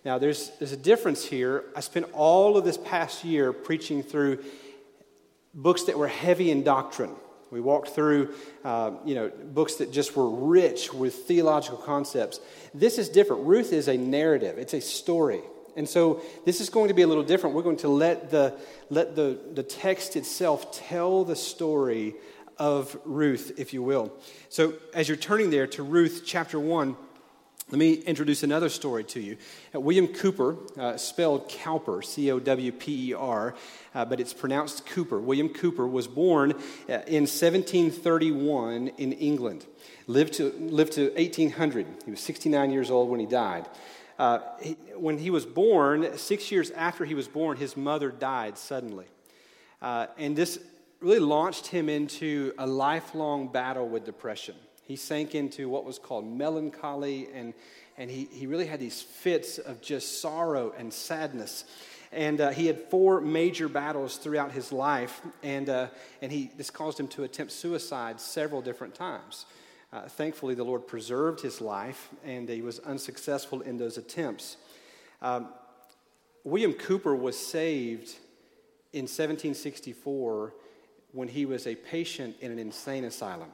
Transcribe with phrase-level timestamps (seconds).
[0.05, 1.65] Now, there's, there's a difference here.
[1.77, 4.43] I spent all of this past year preaching through
[5.53, 7.15] books that were heavy in doctrine.
[7.51, 8.35] We walked through,
[8.65, 12.41] uh, you know, books that just were rich with theological concepts.
[12.75, 13.47] This is different.
[13.47, 14.59] Ruth is a narrative.
[14.59, 15.41] It's a story.
[15.77, 17.55] And so this is going to be a little different.
[17.55, 18.59] We're going to let the,
[18.91, 22.15] let the, the text itself tell the story
[22.59, 24.13] of Ruth, if you will.
[24.49, 26.97] So as you're turning there to Ruth chapter 1,
[27.71, 29.37] let me introduce another story to you.
[29.75, 33.55] Uh, William Cooper, uh, spelled Cowper, C O W P E R,
[33.95, 35.21] uh, but it's pronounced Cooper.
[35.21, 39.67] William Cooper was born uh, in 1731 in England,
[40.07, 41.87] lived to, lived to 1800.
[42.07, 43.69] He was 69 years old when he died.
[44.19, 48.57] Uh, he, when he was born, six years after he was born, his mother died
[48.57, 49.07] suddenly.
[49.83, 50.59] Uh, and this
[51.01, 54.55] really launched him into a lifelong battle with depression.
[54.89, 57.53] He sank into what was called melancholy, and,
[57.99, 61.67] and he, he really had these fits of just sorrow and sadness.
[62.11, 65.89] And uh, he had four major battles throughout his life, and, uh,
[66.23, 69.45] and he, this caused him to attempt suicide several different times.
[69.93, 74.57] Uh, thankfully, the Lord preserved his life, and he was unsuccessful in those attempts.
[75.21, 75.49] Um,
[76.45, 78.09] William Cooper was saved
[78.95, 80.55] in 1764
[81.13, 83.51] when he was a patient in an insane asylum.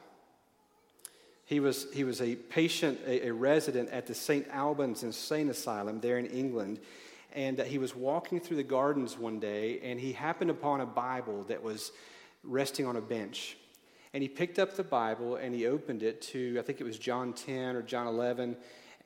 [1.47, 4.47] He was, he was a patient, a, a resident at the St.
[4.49, 6.81] Albans Insane Asylum there in England.
[7.33, 10.87] And uh, he was walking through the gardens one day, and he happened upon a
[10.87, 11.93] Bible that was
[12.43, 13.57] resting on a bench.
[14.15, 16.99] And he picked up the Bible and he opened it to, I think it was
[16.99, 18.57] John 10 or John 11,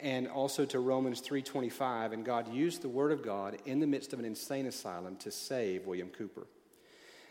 [0.01, 2.13] and also to Romans 3:25.
[2.13, 5.31] And God used the Word of God in the midst of an insane asylum to
[5.31, 6.47] save William Cowper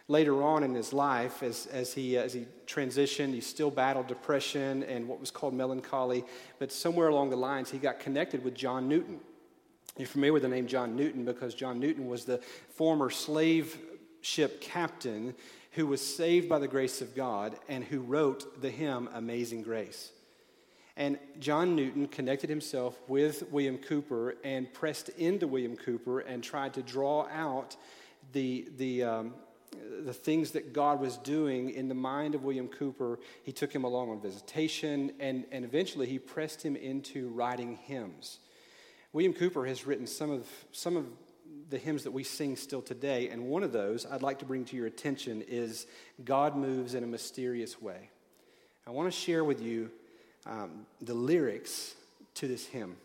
[0.07, 4.83] later on in his life, as, as, he, as he transitioned, he still battled depression
[4.83, 6.23] and what was called melancholy.
[6.59, 9.19] But somewhere along the lines, he got connected with John Newton.
[9.97, 12.37] You're familiar with the name John Newton because John Newton was the
[12.69, 13.77] former slave
[14.21, 15.33] ship captain
[15.71, 20.11] who was saved by the grace of God and who wrote the hymn Amazing Grace.
[20.95, 26.73] And John Newton connected himself with William Cooper and pressed into William Cooper and tried
[26.73, 27.75] to draw out
[28.33, 29.33] the, the, um,
[30.05, 33.83] the things that God was doing in the mind of William Cooper, he took him
[33.83, 38.39] along on visitation, and, and eventually he pressed him into writing hymns.
[39.13, 41.05] William Cooper has written some of, some of
[41.69, 44.65] the hymns that we sing still today, and one of those I'd like to bring
[44.65, 45.87] to your attention is
[46.23, 48.09] God Moves in a Mysterious Way.
[48.85, 49.91] I want to share with you
[50.45, 51.95] um, the lyrics
[52.35, 52.95] to this hymn.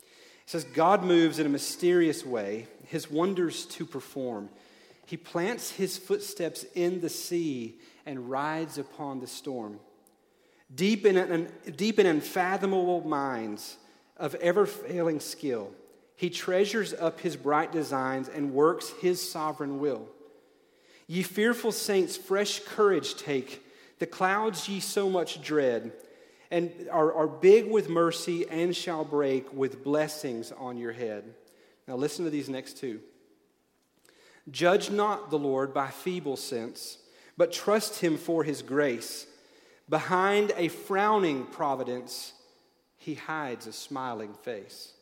[0.00, 4.50] It says, God moves in a mysterious way, his wonders to perform.
[5.06, 9.80] He plants his footsteps in the sea and rides upon the storm.
[10.74, 13.76] Deep in, an, deep in unfathomable minds
[14.16, 15.70] of ever failing skill,
[16.16, 20.08] he treasures up his bright designs and works his sovereign will.
[21.06, 23.62] Ye fearful saints, fresh courage take.
[23.98, 25.92] The clouds ye so much dread,
[26.50, 31.34] and are, are big with mercy and shall break with blessings on your head.
[31.86, 33.00] Now, listen to these next two.
[34.50, 36.98] Judge not the Lord by feeble sense,
[37.36, 39.26] but trust him for his grace.
[39.88, 42.32] Behind a frowning providence,
[42.96, 44.92] he hides a smiling face.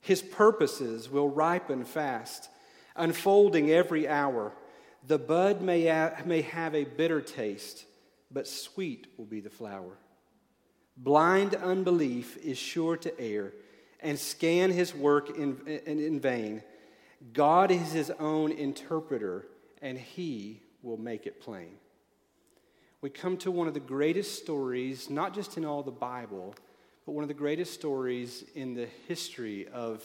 [0.00, 2.50] His purposes will ripen fast,
[2.96, 4.52] unfolding every hour.
[5.06, 7.84] The bud may, may have a bitter taste,
[8.30, 9.96] but sweet will be the flower.
[10.96, 13.52] Blind unbelief is sure to err
[14.00, 16.62] and scan his work in, in, in vain.
[17.32, 19.46] God is his own interpreter,
[19.80, 21.76] and he will make it plain.
[23.00, 26.54] We come to one of the greatest stories, not just in all the Bible,
[27.06, 30.02] but one of the greatest stories in the history of,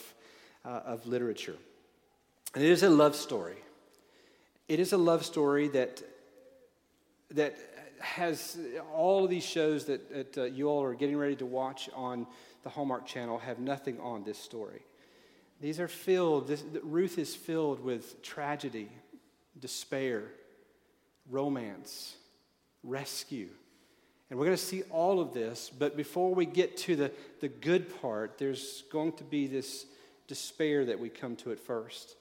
[0.66, 1.56] uh, of literature.
[2.56, 3.58] And it is a love story.
[4.68, 6.02] It is a love story that,
[7.32, 7.58] that
[8.00, 8.58] has
[8.94, 12.28] all of these shows that, that uh, you all are getting ready to watch on
[12.64, 14.82] the Hallmark Channel have nothing on this story.
[15.62, 18.90] These are filled, this, Ruth is filled with tragedy,
[19.60, 20.24] despair,
[21.30, 22.16] romance,
[22.84, 23.50] rescue.
[24.30, 27.12] And we're going to see all of this, but before we get to the,
[27.42, 29.86] the good part, there's going to be this
[30.28, 32.16] despair that we come to at first.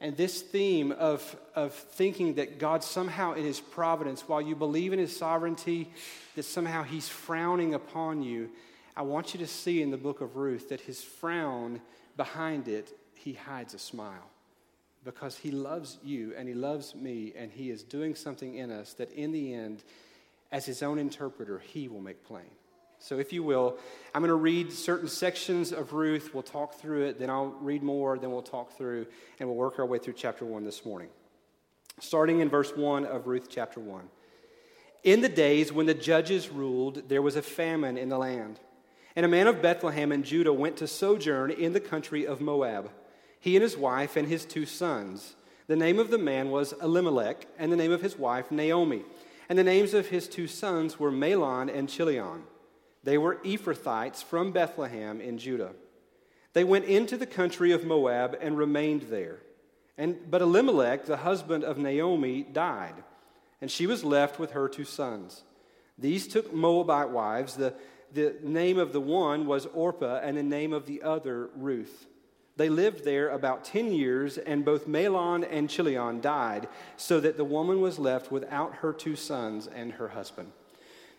[0.00, 4.92] And this theme of, of thinking that God somehow in his providence, while you believe
[4.92, 5.92] in his sovereignty,
[6.36, 8.50] that somehow he's frowning upon you,
[8.96, 11.80] I want you to see in the book of Ruth that his frown,
[12.16, 14.30] behind it, he hides a smile.
[15.04, 18.94] Because he loves you and he loves me, and he is doing something in us
[18.94, 19.82] that in the end,
[20.52, 22.50] as his own interpreter, he will make plain.
[22.98, 23.78] So, if you will,
[24.14, 26.32] I'm going to read certain sections of Ruth.
[26.32, 29.06] We'll talk through it, then I'll read more, then we'll talk through,
[29.40, 31.08] and we'll work our way through chapter 1 this morning.
[31.98, 34.08] Starting in verse 1 of Ruth chapter 1.
[35.02, 38.60] In the days when the judges ruled, there was a famine in the land.
[39.14, 42.90] And a man of Bethlehem in Judah went to sojourn in the country of Moab,
[43.38, 45.34] he and his wife and his two sons.
[45.66, 49.02] The name of the man was Elimelech, and the name of his wife Naomi.
[49.48, 52.44] And the names of his two sons were Mahlon and Chilion.
[53.04, 55.72] They were Ephrathites from Bethlehem in Judah.
[56.52, 59.40] They went into the country of Moab and remained there.
[59.98, 62.94] And, but Elimelech, the husband of Naomi, died,
[63.60, 65.42] and she was left with her two sons.
[65.98, 67.56] These took Moabite wives.
[67.56, 67.74] The,
[68.14, 72.06] the name of the one was Orpah, and the name of the other Ruth.
[72.56, 77.44] They lived there about 10 years, and both Mahlon and Chilion died, so that the
[77.44, 80.52] woman was left without her two sons and her husband.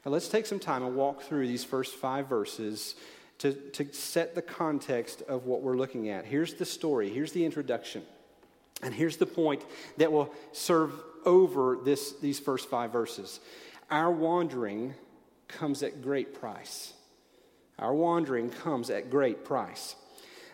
[0.06, 2.96] Now, let's take some time and walk through these first five verses
[3.40, 6.26] to, to set the context of what we're looking at.
[6.26, 8.04] Here's the story, here's the introduction,
[8.84, 9.64] and here's the point
[9.98, 10.94] that will serve
[11.26, 13.40] over this, these first five verses.
[13.90, 14.94] Our wandering
[15.58, 16.94] comes at great price.
[17.80, 19.96] Our wandering comes at great price.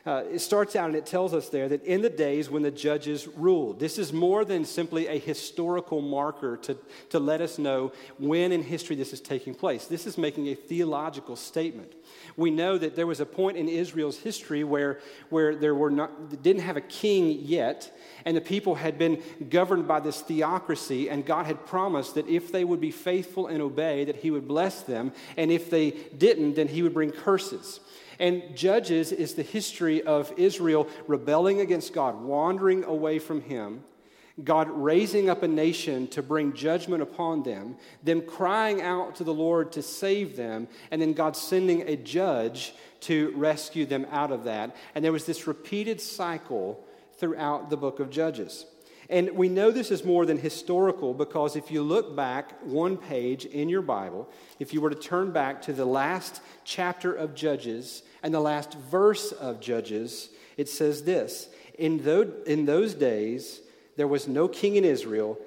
[0.09, 2.71] Uh, it starts out and it tells us there that in the days when the
[2.71, 6.75] judges ruled, this is more than simply a historical marker to,
[7.11, 9.85] to let us know when in history this is taking place.
[9.85, 11.93] This is making a theological statement.
[12.35, 16.41] We know that there was a point in Israel's history where, where there were not,
[16.41, 17.95] didn't have a king yet,
[18.25, 22.51] and the people had been governed by this theocracy, and God had promised that if
[22.51, 26.55] they would be faithful and obey, that He would bless them, and if they didn't,
[26.55, 27.79] then He would bring curses.
[28.19, 33.83] And Judges is the history of Israel rebelling against God, wandering away from Him,
[34.43, 39.33] God raising up a nation to bring judgment upon them, them crying out to the
[39.33, 44.43] Lord to save them, and then God sending a judge to rescue them out of
[44.43, 44.75] that.
[44.95, 46.85] And there was this repeated cycle
[47.17, 48.65] throughout the book of Judges.
[49.09, 53.45] And we know this is more than historical because if you look back one page
[53.45, 54.29] in your Bible,
[54.59, 58.73] if you were to turn back to the last chapter of Judges and the last
[58.73, 63.61] verse of Judges, it says this In, those days,
[63.95, 65.37] there was no king in Israel.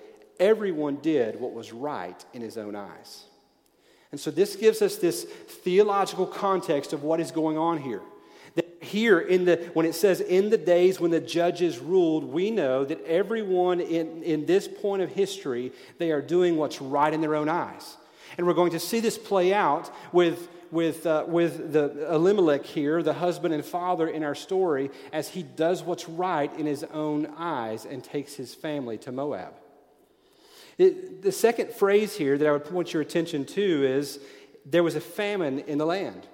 [0.41, 3.25] Everyone did what was right in his own eyes.
[4.11, 8.03] And so this gives us this theological context of what is going on here
[8.57, 12.51] That here in the when it says in the days when the judges ruled we
[12.51, 17.23] know that everyone in, in this point of history they are doing what's right in
[17.23, 17.97] their own eyes
[18.37, 23.03] and we're going to see this play out with with, uh, with the elimelech here
[23.03, 27.27] the husband and father in our story as he does what's right in his own
[27.37, 29.53] eyes and takes his family to moab
[30.79, 34.19] it, the second phrase here that i would point your attention to is
[34.65, 36.27] there was a famine in the land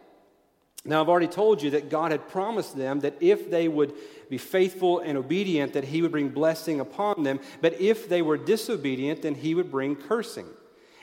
[0.85, 3.93] now, I've already told you that God had promised them that if they would
[4.31, 7.41] be faithful and obedient, that He would bring blessing upon them.
[7.61, 10.47] But if they were disobedient, then He would bring cursing.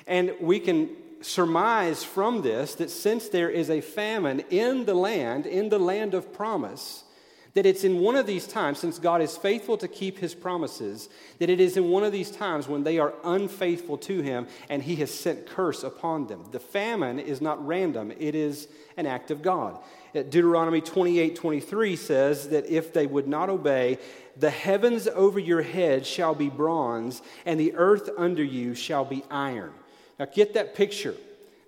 [0.08, 0.90] And we can
[1.22, 6.14] surmise from this that since there is a famine in the land, in the land
[6.14, 7.04] of promise,
[7.56, 11.08] that it's in one of these times, since God is faithful to keep his promises,
[11.40, 14.84] that it is in one of these times when they are unfaithful to him and
[14.84, 16.44] he has sent curse upon them.
[16.52, 19.80] The famine is not random, it is an act of God.
[20.14, 24.00] Uh, Deuteronomy 28 23 says that if they would not obey,
[24.38, 29.24] the heavens over your head shall be bronze, and the earth under you shall be
[29.32, 29.72] iron.
[30.20, 31.16] Now get that picture.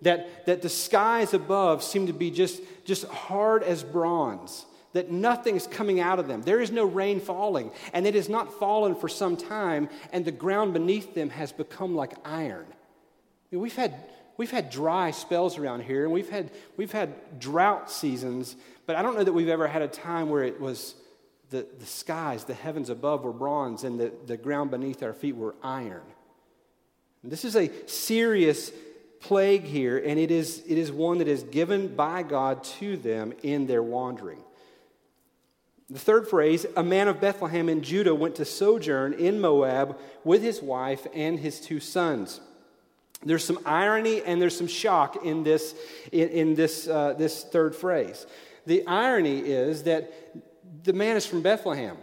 [0.03, 5.55] That, that the skies above seem to be just, just hard as bronze that nothing
[5.55, 6.41] is coming out of them.
[6.41, 10.31] There is no rain falling, and it has not fallen for some time, and the
[10.31, 12.65] ground beneath them has become like iron.
[12.67, 12.75] I
[13.51, 13.93] mean, we've, had,
[14.37, 18.55] we've had dry spells around here, and we've had, we've had drought seasons,
[18.87, 20.95] but I don't know that we've ever had a time where it was
[21.49, 25.35] the, the skies, the heavens above were bronze, and the, the ground beneath our feet
[25.35, 26.01] were iron.
[27.29, 28.71] This is a serious
[29.19, 33.33] plague here, and it is, it is one that is given by God to them
[33.43, 34.43] in their wandering.
[35.89, 40.41] The third phrase, a man of Bethlehem in Judah went to sojourn in Moab with
[40.41, 42.41] his wife and his two sons.
[43.23, 45.75] There's some irony and there's some shock in this,
[46.11, 48.27] in, in this, uh, this third phrase.
[48.65, 50.11] The irony is that
[50.83, 51.97] the man is from Bethlehem.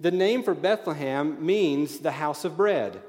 [0.00, 3.02] The name for Bethlehem means the house of bread.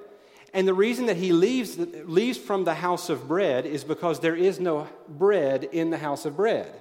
[0.53, 4.35] And the reason that he leaves, leaves from the house of bread is because there
[4.35, 6.73] is no bread in the house of bread.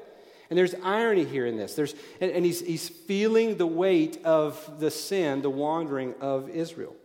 [0.48, 1.74] And there's irony here in this.
[1.74, 6.96] There's, and, and he's, he's feeling the weight of the sin, the wandering of Israel.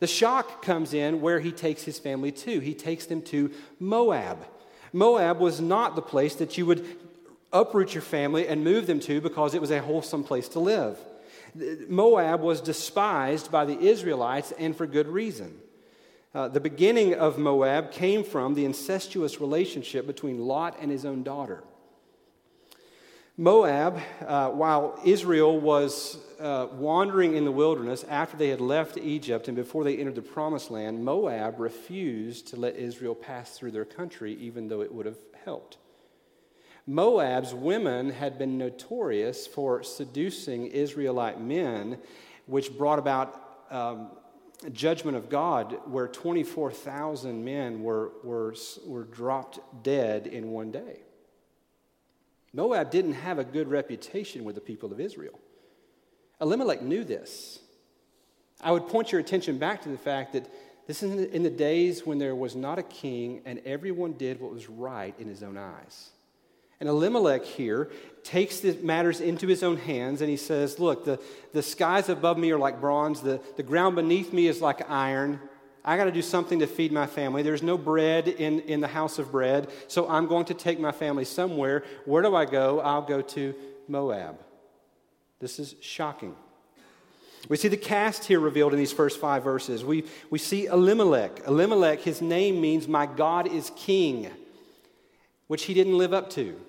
[0.00, 2.58] The shock comes in where he takes his family to.
[2.58, 4.44] He takes them to Moab.
[4.92, 6.84] Moab was not the place that you would
[7.52, 10.98] uproot your family and move them to because it was a wholesome place to live.
[11.88, 15.54] Moab was despised by the Israelites and for good reason.
[16.34, 21.22] Uh, the beginning of Moab came from the incestuous relationship between Lot and his own
[21.22, 21.64] daughter.
[23.40, 29.48] Moab, uh, while Israel was uh, wandering in the wilderness after they had left Egypt
[29.48, 33.84] and before they entered the promised land, Moab refused to let Israel pass through their
[33.84, 35.78] country, even though it would have helped.
[36.84, 41.98] Moab's women had been notorious for seducing Israelite men,
[42.46, 44.10] which brought about um,
[44.72, 48.54] judgment of God, where 24,000 men were, were,
[48.86, 51.00] were dropped dead in one day.
[52.52, 55.38] Moab didn't have a good reputation with the people of Israel.
[56.40, 57.60] Elimelech knew this.
[58.60, 60.50] I would point your attention back to the fact that
[60.86, 64.50] this is in the days when there was not a king and everyone did what
[64.50, 66.10] was right in his own eyes.
[66.80, 67.90] And Elimelech here
[68.22, 71.20] takes the matters into his own hands and he says, Look, the,
[71.52, 75.40] the skies above me are like bronze, the, the ground beneath me is like iron.
[75.84, 77.42] I got to do something to feed my family.
[77.42, 80.92] There's no bread in, in the house of bread, so I'm going to take my
[80.92, 81.84] family somewhere.
[82.04, 82.80] Where do I go?
[82.80, 83.54] I'll go to
[83.88, 84.38] Moab.
[85.40, 86.36] This is shocking.
[87.48, 89.84] We see the cast here revealed in these first five verses.
[89.84, 91.46] We, we see Elimelech.
[91.46, 94.28] Elimelech, his name means my God is king,
[95.46, 96.60] which he didn't live up to.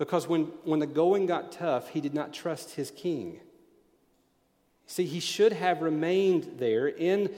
[0.00, 3.38] Because when, when the going got tough, he did not trust his king.
[4.86, 7.30] See, he should have remained there in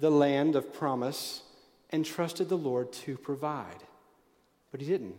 [0.00, 1.42] the land of promise
[1.90, 3.84] and trusted the Lord to provide.
[4.72, 5.14] But he didn't.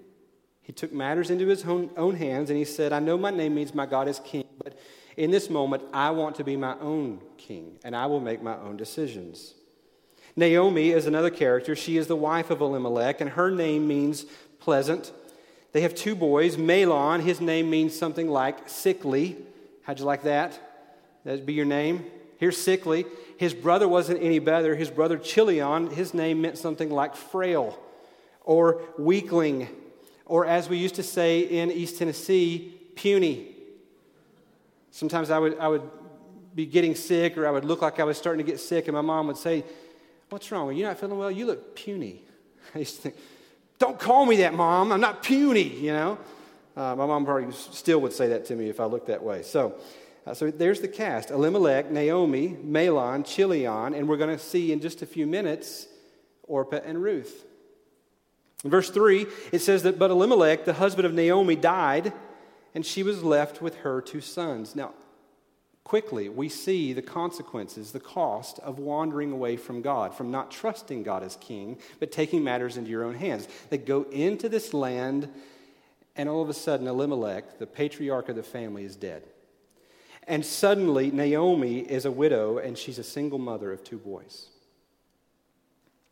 [0.61, 3.55] He took matters into his own, own hands and he said, I know my name
[3.55, 4.77] means my God is king, but
[5.15, 8.57] in this moment, I want to be my own king and I will make my
[8.57, 9.53] own decisions.
[10.35, 11.77] Naomi is another character.
[11.77, 14.25] She is the wife of Elimelech, and her name means
[14.59, 15.13] pleasant.
[15.73, 16.55] They have two boys.
[16.55, 19.37] Mahlon, his name means something like sickly.
[19.81, 20.59] How'd you like that?
[21.25, 22.05] That'd be your name.
[22.37, 23.05] Here's sickly.
[23.37, 24.75] His brother wasn't any better.
[24.75, 27.77] His brother Chilion, his name meant something like frail
[28.43, 29.67] or weakling,
[30.25, 33.47] or as we used to say in East Tennessee, puny.
[34.91, 35.89] Sometimes I would, I would
[36.53, 38.95] be getting sick or I would look like I was starting to get sick, and
[38.95, 39.63] my mom would say,
[40.29, 40.67] What's wrong?
[40.67, 41.29] Are you not feeling well?
[41.29, 42.23] You look puny.
[42.75, 43.15] I used to think,
[43.83, 44.93] Don't call me that, mom.
[44.93, 46.17] I'm not puny, you know?
[46.73, 49.43] Uh, my mom probably still would say that to me if I looked that way.
[49.43, 49.75] So,
[50.25, 54.79] uh, so there's the cast Elimelech, Naomi, Mahlon, Chilion, and we're going to see in
[54.79, 55.87] just a few minutes
[56.43, 57.43] Orpah and Ruth.
[58.63, 62.13] In verse 3, it says that, But Elimelech, the husband of Naomi, died,
[62.73, 64.77] and she was left with her two sons.
[64.77, 64.93] Now,
[65.83, 71.03] quickly, we see the consequences, the cost of wandering away from God, from not trusting
[71.03, 73.47] God as king, but taking matters into your own hands.
[73.69, 75.29] They go into this land,
[76.15, 79.23] and all of a sudden, Elimelech, the patriarch of the family, is dead.
[80.27, 84.47] And suddenly, Naomi is a widow and she's a single mother of two boys.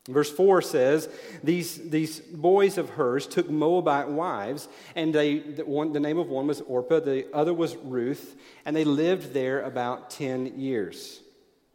[0.07, 1.09] Verse 4 says,
[1.43, 6.27] These, these boys of hers took Moabite wives, and they, the, one, the name of
[6.27, 11.21] one was Orpah, the other was Ruth, and they lived there about 10 years.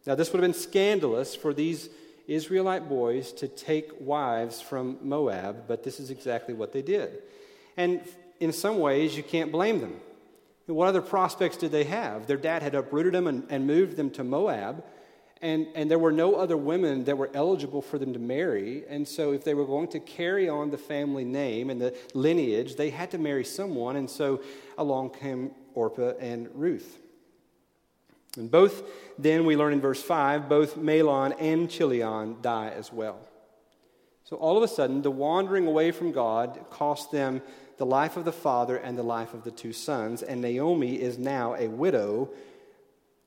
[0.05, 1.89] Now, this would have been scandalous for these
[2.27, 7.21] Israelite boys to take wives from Moab, but this is exactly what they did.
[7.77, 8.01] And
[8.41, 10.01] in some ways, you can't blame them.
[10.65, 12.27] What other prospects did they have?
[12.27, 14.83] Their dad had uprooted them and, and moved them to Moab,
[15.41, 18.83] and, and there were no other women that were eligible for them to marry.
[18.87, 22.75] And so, if they were going to carry on the family name and the lineage,
[22.75, 23.95] they had to marry someone.
[23.95, 24.41] And so,
[24.77, 26.99] along came Orpah and Ruth.
[28.35, 28.83] And both,
[29.17, 33.19] then we learn in verse 5, both Mahlon and Chilion die as well.
[34.23, 37.41] So, all of a sudden, the wandering away from God cost them
[37.77, 41.19] the life of the father and the life of the two sons, and Naomi is
[41.19, 42.29] now a widow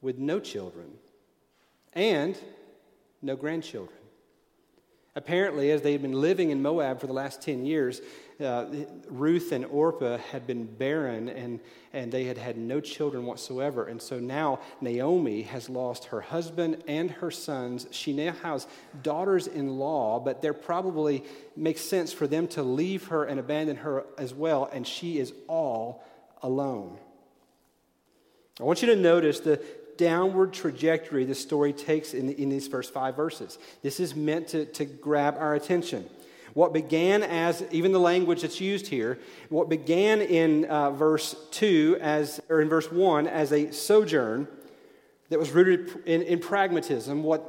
[0.00, 0.99] with no children
[1.92, 2.37] and
[3.23, 3.97] no grandchildren.
[5.16, 8.00] Apparently, as they had been living in Moab for the last 10 years,
[8.40, 8.66] uh,
[9.09, 11.59] Ruth and Orpah had been barren and,
[11.92, 13.87] and they had had no children whatsoever.
[13.87, 17.88] And so now Naomi has lost her husband and her sons.
[17.90, 18.68] She now has
[19.02, 21.25] daughters in law, but there probably
[21.56, 24.70] makes sense for them to leave her and abandon her as well.
[24.73, 26.04] And she is all
[26.40, 26.99] alone.
[28.61, 29.61] I want you to notice the
[30.00, 33.59] downward trajectory the story takes in, in these first five verses.
[33.83, 36.09] This is meant to, to grab our attention.
[36.54, 39.19] What began as, even the language that's used here,
[39.50, 44.49] what began in uh, verse 2 as, or in verse 1 as a sojourn
[45.28, 47.47] that was rooted in, in pragmatism, what,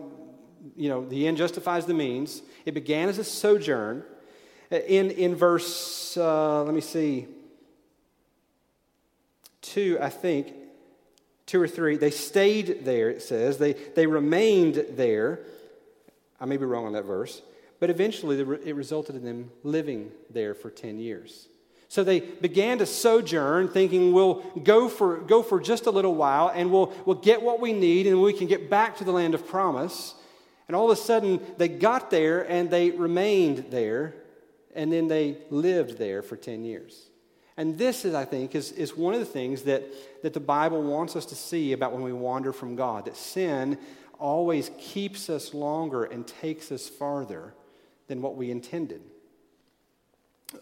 [0.75, 2.41] you know, the end justifies the means.
[2.65, 4.03] It began as a sojourn.
[4.69, 7.27] In, in verse, uh, let me see,
[9.61, 10.60] 2, I think,
[11.51, 13.57] two or three, they stayed there, it says.
[13.57, 15.41] They, they remained there.
[16.39, 17.41] I may be wrong on that verse.
[17.81, 21.49] But eventually, it resulted in them living there for 10 years.
[21.89, 26.49] So they began to sojourn, thinking we'll go for, go for just a little while
[26.55, 29.35] and we'll, we'll get what we need and we can get back to the land
[29.35, 30.15] of promise.
[30.69, 34.15] And all of a sudden, they got there and they remained there,
[34.73, 37.10] and then they lived there for 10 years.
[37.57, 39.83] And this is, I think, is, is one of the things that,
[40.23, 43.05] that the Bible wants us to see about when we wander from God.
[43.05, 43.77] That sin
[44.19, 47.53] always keeps us longer and takes us farther
[48.07, 49.01] than what we intended.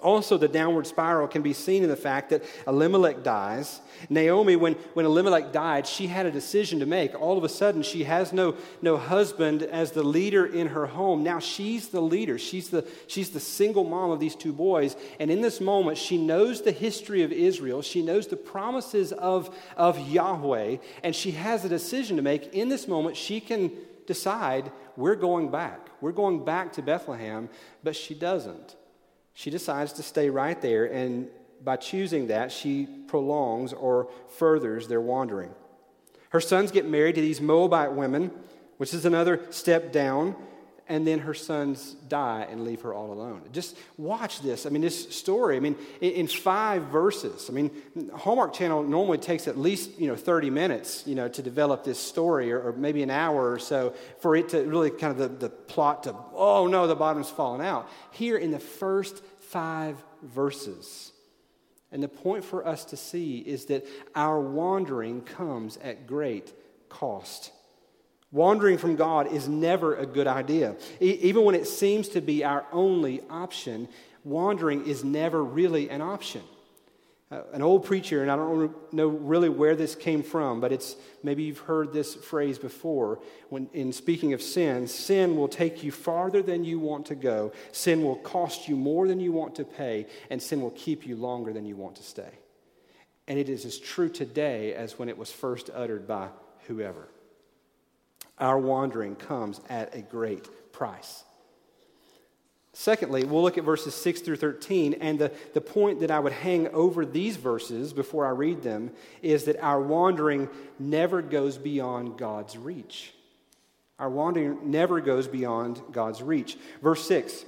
[0.02, 3.82] Also, the downward spiral can be seen in the fact that Elimelech dies.
[4.08, 7.20] Naomi, when, when Elimelech died, she had a decision to make.
[7.20, 11.24] All of a sudden, she has no, no husband as the leader in her home.
[11.24, 12.38] Now she's the leader.
[12.38, 14.96] She's the, she's the single mom of these two boys.
[15.20, 17.82] And in this moment, she knows the history of Israel.
[17.82, 20.78] She knows the promises of, of Yahweh.
[21.04, 22.54] And she has a decision to make.
[22.54, 23.72] In this moment, she can
[24.06, 25.90] decide, we're going back.
[26.00, 27.50] We're going back to Bethlehem.
[27.84, 28.76] But she doesn't
[29.40, 31.30] she decides to stay right there, and
[31.64, 35.52] by choosing that, she prolongs or furthers their wandering.
[36.32, 38.32] Her sons get married to these Moabite women,
[38.76, 40.36] which is another step down
[40.90, 43.44] and then her sons die and leave her all alone.
[43.54, 44.66] Just watch this.
[44.66, 47.48] I mean, this story, I mean, in, five verses.
[47.48, 47.70] I mean,
[48.16, 52.00] Hallmark Channel normally takes at least, you know, 30 minutes, you know, to develop this
[52.00, 55.48] story or, or maybe an hour or so for it to really kind of the,
[55.48, 57.88] the plot to, oh no, the bottom's fallen out.
[58.12, 61.12] Here in the first five verses.
[61.92, 63.86] And the point for us to see is that
[64.16, 66.54] our wandering comes at great
[66.90, 67.52] cost.
[68.32, 70.76] Wandering from God is never a good idea.
[71.02, 73.88] E- even when it seems to be our only option,
[74.24, 76.42] wandering is never really an option.
[77.32, 80.96] Uh, an old preacher, and I don't know really where this came from, but it's
[81.22, 83.20] maybe you've heard this phrase before.
[83.50, 87.52] When in speaking of sin, sin will take you farther than you want to go.
[87.72, 91.16] Sin will cost you more than you want to pay, and sin will keep you
[91.16, 92.32] longer than you want to stay.
[93.28, 96.30] And it is as true today as when it was first uttered by
[96.68, 97.10] whoever.
[98.40, 101.24] Our wandering comes at a great price.
[102.74, 106.32] Secondly, we'll look at verses 6 through 13, and the, the point that I would
[106.32, 110.48] hang over these verses before I read them is that our wandering
[110.80, 113.14] never goes beyond God's reach.
[114.00, 116.58] Our wandering never goes beyond God's reach.
[116.82, 117.44] Verse 6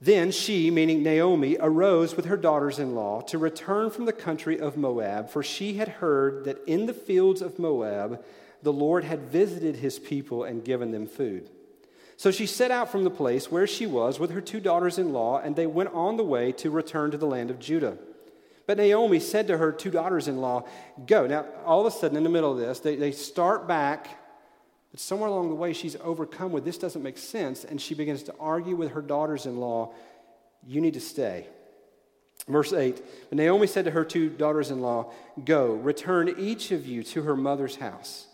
[0.00, 4.58] Then she, meaning Naomi, arose with her daughters in law to return from the country
[4.58, 8.24] of Moab, for she had heard that in the fields of Moab
[8.64, 11.50] the Lord had visited his people and given them food.
[12.16, 15.12] So she set out from the place where she was with her two daughters in
[15.12, 17.98] law, and they went on the way to return to the land of Judah.
[18.66, 20.66] But Naomi said to her two daughters in law,
[21.06, 21.26] Go.
[21.26, 24.18] Now, all of a sudden, in the middle of this, they, they start back,
[24.90, 28.22] but somewhere along the way, she's overcome with this doesn't make sense, and she begins
[28.24, 29.92] to argue with her daughters in law,
[30.66, 31.48] You need to stay.
[32.48, 35.12] Verse 8 But Naomi said to her two daughters in law,
[35.44, 38.28] Go, return each of you to her mother's house.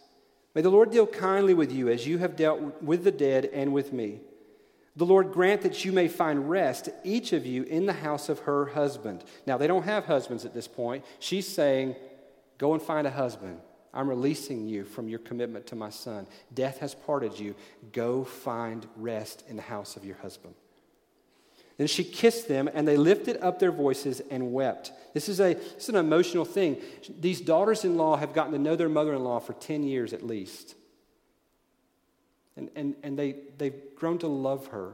[0.55, 3.73] May the Lord deal kindly with you as you have dealt with the dead and
[3.73, 4.21] with me.
[4.97, 8.41] The Lord grant that you may find rest, each of you, in the house of
[8.41, 9.25] her husband.
[9.47, 11.05] Now, they don't have husbands at this point.
[11.21, 11.95] She's saying,
[12.59, 13.59] Go and find a husband.
[13.95, 16.27] I'm releasing you from your commitment to my son.
[16.53, 17.55] Death has parted you.
[17.93, 20.55] Go find rest in the house of your husband.
[21.81, 24.93] Then she kissed them, and they lifted up their voices and wept.
[25.15, 26.77] This is, a, this is an emotional thing.
[27.19, 30.13] These daughters in law have gotten to know their mother in law for 10 years
[30.13, 30.75] at least.
[32.55, 34.93] And, and, and they, they've grown to love her.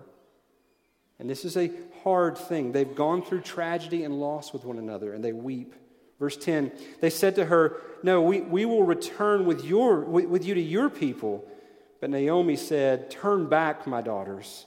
[1.18, 1.72] And this is a
[2.04, 2.70] hard thing.
[2.70, 5.74] They've gone through tragedy and loss with one another, and they weep.
[6.20, 6.70] Verse 10
[7.00, 10.62] They said to her, No, we, we will return with, your, with, with you to
[10.62, 11.48] your people.
[12.00, 14.66] But Naomi said, Turn back, my daughters.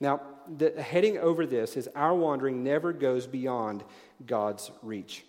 [0.00, 0.20] Now,
[0.56, 3.82] the heading over this is our wandering never goes beyond
[4.24, 5.24] God's reach.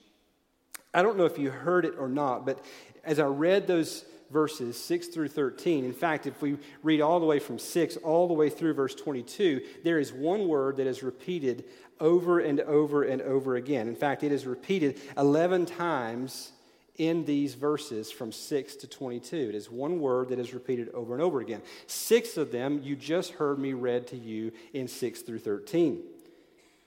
[0.94, 2.64] I don't know if you heard it or not, but
[3.04, 7.26] as I read those verses 6 through 13, in fact, if we read all the
[7.26, 11.04] way from 6 all the way through verse 22, there is one word that is
[11.04, 11.66] repeated
[12.00, 13.88] over and over and over again.
[13.88, 16.52] In fact, it is repeated 11 times
[16.98, 19.36] in these verses from 6 to 22.
[19.36, 21.62] It is one word that is repeated over and over again.
[21.86, 26.02] Six of them you just heard me read to you in 6 through 13.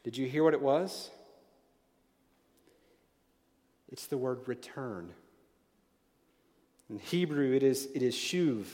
[0.02, 1.10] Did you hear what it was?
[3.90, 5.10] It's the word return.
[6.88, 8.66] In Hebrew, it is, it is shuv.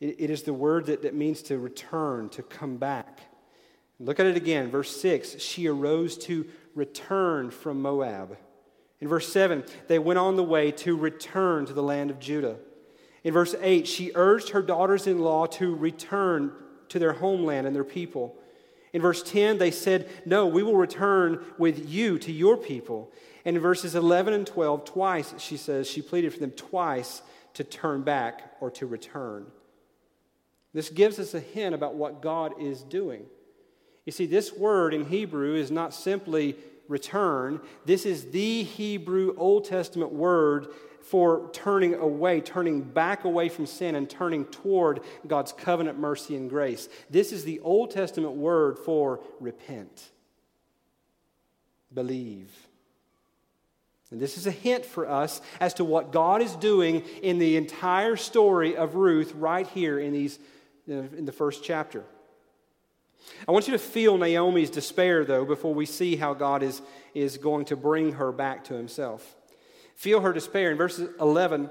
[0.00, 3.20] It, it is the word that, that means to return, to come back.
[3.98, 4.70] Look at it again.
[4.70, 8.36] Verse 6 She arose to return from Moab.
[9.00, 12.56] In verse 7, they went on the way to return to the land of Judah.
[13.24, 16.52] In verse 8, she urged her daughters in law to return
[16.88, 18.36] to their homeland and their people.
[18.92, 23.12] In verse 10, they said, No, we will return with you to your people.
[23.44, 27.22] And in verses 11 and 12, twice, she says, she pleaded for them twice
[27.54, 29.46] to turn back or to return.
[30.72, 33.26] This gives us a hint about what God is doing.
[34.04, 36.56] You see, this word in Hebrew is not simply
[36.88, 37.60] return.
[37.84, 40.68] This is the Hebrew Old Testament word
[41.02, 46.50] for turning away, turning back away from sin and turning toward God's covenant mercy and
[46.50, 46.88] grace.
[47.08, 50.10] This is the Old Testament word for repent,
[51.94, 52.50] believe.
[54.10, 57.56] And this is a hint for us as to what God is doing in the
[57.56, 60.38] entire story of Ruth right here in, these,
[60.88, 62.04] uh, in the first chapter.
[63.46, 66.82] I want you to feel Naomi's despair, though, before we see how God is,
[67.14, 69.36] is going to bring her back to himself.
[69.94, 70.70] Feel her despair.
[70.70, 71.70] In verse 11,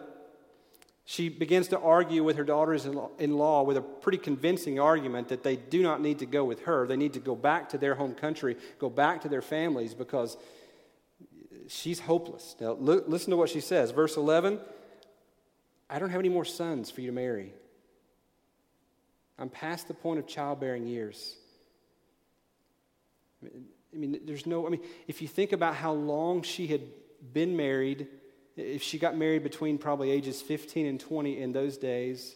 [1.05, 5.43] she begins to argue with her daughters in law with a pretty convincing argument that
[5.43, 6.87] they do not need to go with her.
[6.87, 10.35] They need to go back to their home country, go back to their families because
[11.67, 12.55] she's hopeless.
[12.59, 13.91] Now, listen to what she says.
[13.91, 14.59] Verse 11
[15.87, 17.53] I don't have any more sons for you to marry.
[19.37, 21.35] I'm past the point of childbearing years.
[23.43, 26.81] I mean, there's no, I mean, if you think about how long she had
[27.33, 28.07] been married,
[28.55, 32.35] if she got married between probably ages 15 and 20 in those days,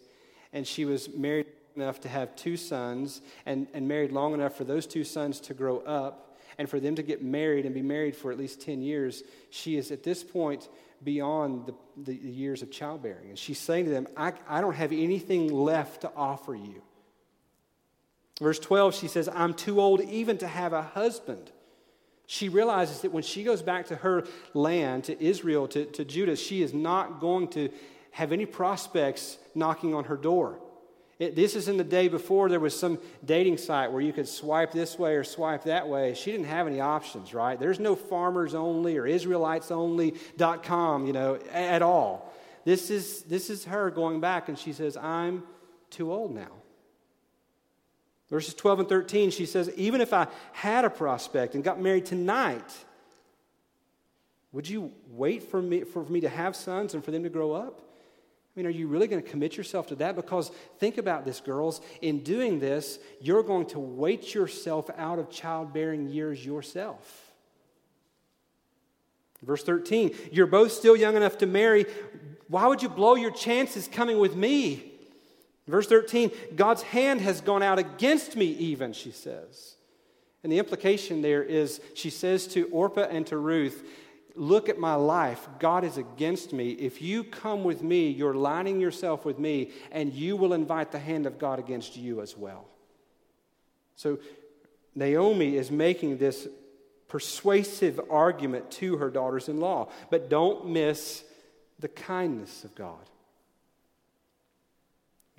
[0.54, 4.64] and she was married enough to have two sons, and, and married long enough for
[4.64, 8.16] those two sons to grow up, and for them to get married and be married
[8.16, 10.68] for at least 10 years, she is at this point
[11.04, 13.30] beyond the, the, the years of childbearing.
[13.30, 16.82] And she's saying to them, I, I don't have anything left to offer you.
[18.40, 21.52] Verse 12, she says, I'm too old even to have a husband.
[22.26, 26.36] She realizes that when she goes back to her land, to Israel, to, to Judah,
[26.36, 27.70] she is not going to
[28.12, 30.60] have any prospects knocking on her door.
[31.18, 34.28] It, this is in the day before there was some dating site where you could
[34.28, 36.14] swipe this way or swipe that way.
[36.14, 37.60] She didn't have any options, right?
[37.60, 42.34] There's no farmers only or Israelites only.com, you know, at all.
[42.64, 45.44] This is, this is her going back, and she says, I'm
[45.90, 46.59] too old now.
[48.30, 52.06] Verses 12 and 13, she says, Even if I had a prospect and got married
[52.06, 52.72] tonight,
[54.52, 57.54] would you wait for me, for me to have sons and for them to grow
[57.54, 57.80] up?
[57.80, 60.16] I mean, are you really going to commit yourself to that?
[60.16, 61.82] Because think about this, girls.
[62.02, 67.32] In doing this, you're going to wait yourself out of childbearing years yourself.
[69.42, 71.86] Verse 13, you're both still young enough to marry.
[72.48, 74.89] Why would you blow your chances coming with me?
[75.70, 79.76] Verse 13, God's hand has gone out against me, even, she says.
[80.44, 83.86] And the implication there is she says to Orpah and to Ruth,
[84.36, 85.50] Look at my life.
[85.60, 86.70] God is against me.
[86.70, 91.00] If you come with me, you're lining yourself with me, and you will invite the
[91.00, 92.66] hand of God against you as well.
[93.96, 94.20] So
[94.96, 96.48] Naomi is making this
[97.10, 99.90] persuasive argument to her daughters in law.
[100.10, 101.24] But don't miss
[101.80, 103.10] the kindness of God.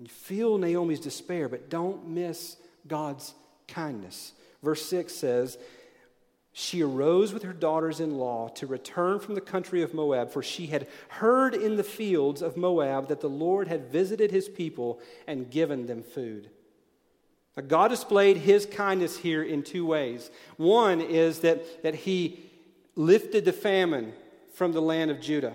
[0.08, 3.34] Feel Naomi's despair, but don't miss God's
[3.68, 4.32] kindness.
[4.62, 5.58] Verse 6 says,
[6.52, 10.42] She arose with her daughters in law to return from the country of Moab, for
[10.42, 15.00] she had heard in the fields of Moab that the Lord had visited his people
[15.26, 16.50] and given them food.
[17.56, 20.30] Now, God displayed his kindness here in two ways.
[20.56, 22.50] One is that, that he
[22.96, 24.12] lifted the famine
[24.52, 25.54] from the land of Judah.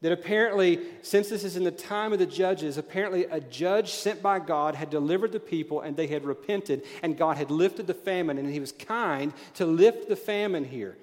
[0.00, 4.22] That apparently, since this is in the time of the judges, apparently a judge sent
[4.22, 7.94] by God had delivered the people and they had repented, and God had lifted the
[7.94, 10.98] famine, and he was kind to lift the famine here.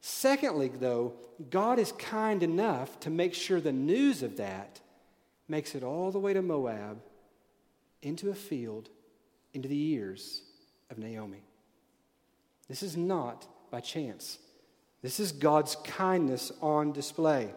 [0.00, 1.14] Secondly, though,
[1.50, 4.80] God is kind enough to make sure the news of that
[5.48, 7.02] makes it all the way to Moab,
[8.02, 8.88] into a field,
[9.52, 10.42] into the ears
[10.90, 11.42] of Naomi.
[12.68, 14.38] This is not by chance.
[15.02, 17.52] This is God's kindness on display.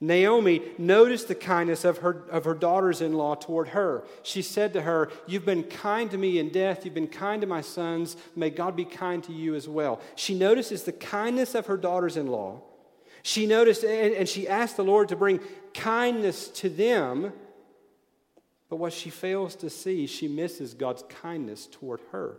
[0.00, 4.04] Naomi noticed the kindness of her, of her daughters in law toward her.
[4.22, 6.84] She said to her, You've been kind to me in death.
[6.84, 8.16] You've been kind to my sons.
[8.34, 10.00] May God be kind to you as well.
[10.14, 12.60] She notices the kindness of her daughters in law.
[13.22, 15.40] She noticed, and, and she asked the Lord to bring
[15.72, 17.32] kindness to them.
[18.68, 22.36] But what she fails to see, she misses God's kindness toward her.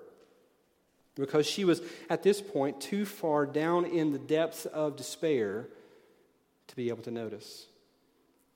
[1.16, 5.68] Because she was, at this point, too far down in the depths of despair
[6.68, 7.68] to be able to notice.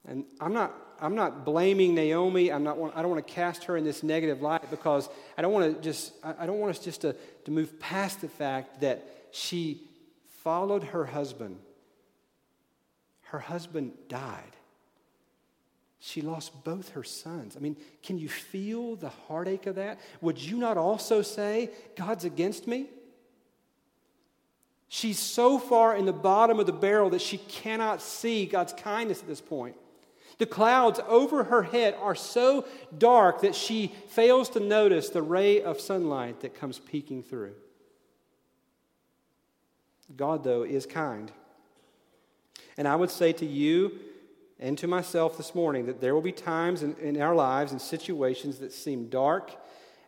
[0.07, 2.51] And I'm not, I'm not blaming Naomi.
[2.51, 5.53] I'm not, I don't want to cast her in this negative light because I don't
[5.53, 9.05] want to just, I don't want us just to, to move past the fact that
[9.31, 9.81] she
[10.43, 11.59] followed her husband.
[13.23, 14.55] Her husband died.
[15.99, 17.55] She lost both her sons.
[17.55, 19.99] I mean, can you feel the heartache of that?
[20.19, 22.87] Would you not also say, God's against me?
[24.93, 29.21] She's so far in the bottom of the barrel that she cannot see God's kindness
[29.21, 29.77] at this point.
[30.37, 32.65] The clouds over her head are so
[32.97, 37.53] dark that she fails to notice the ray of sunlight that comes peeking through.
[40.17, 41.31] God, though, is kind.
[42.75, 43.97] And I would say to you
[44.59, 47.81] and to myself this morning that there will be times in, in our lives and
[47.81, 49.51] situations that seem dark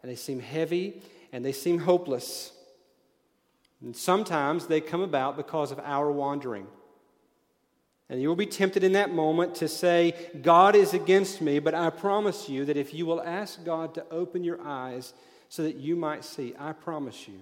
[0.01, 2.51] and they seem heavy and they seem hopeless.
[3.83, 6.67] And sometimes they come about because of our wandering.
[8.09, 11.73] And you will be tempted in that moment to say, God is against me, but
[11.73, 15.13] I promise you that if you will ask God to open your eyes
[15.49, 17.41] so that you might see, I promise you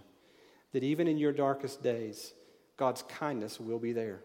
[0.73, 2.34] that even in your darkest days,
[2.77, 4.21] God's kindness will be there.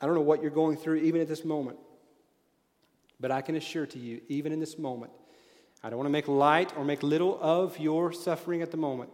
[0.00, 1.76] I don't know what you're going through even at this moment,
[3.18, 5.12] but I can assure to you, even in this moment,
[5.82, 9.10] I don't want to make light or make little of your suffering at the moment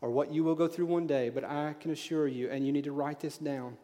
[0.00, 2.72] or what you will go through one day, but I can assure you, and you
[2.72, 3.78] need to write this down.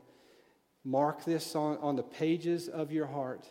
[0.84, 3.48] Mark this on, on the pages of your heart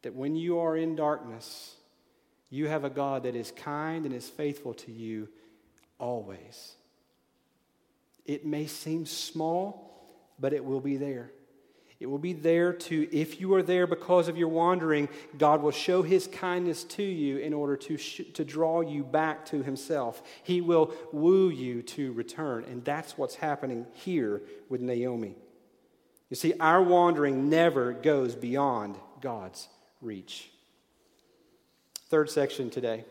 [0.00, 1.76] that when you are in darkness,
[2.48, 5.28] you have a God that is kind and is faithful to you
[5.98, 6.76] always.
[8.24, 10.06] It may seem small,
[10.38, 11.32] but it will be there.
[12.00, 15.70] It will be there to, if you are there because of your wandering, God will
[15.70, 20.22] show his kindness to you in order to, sh- to draw you back to himself.
[20.42, 22.64] He will woo you to return.
[22.64, 25.36] And that's what's happening here with Naomi.
[26.30, 29.68] You see, our wandering never goes beyond God's
[30.00, 30.50] reach.
[32.08, 33.04] Third section today.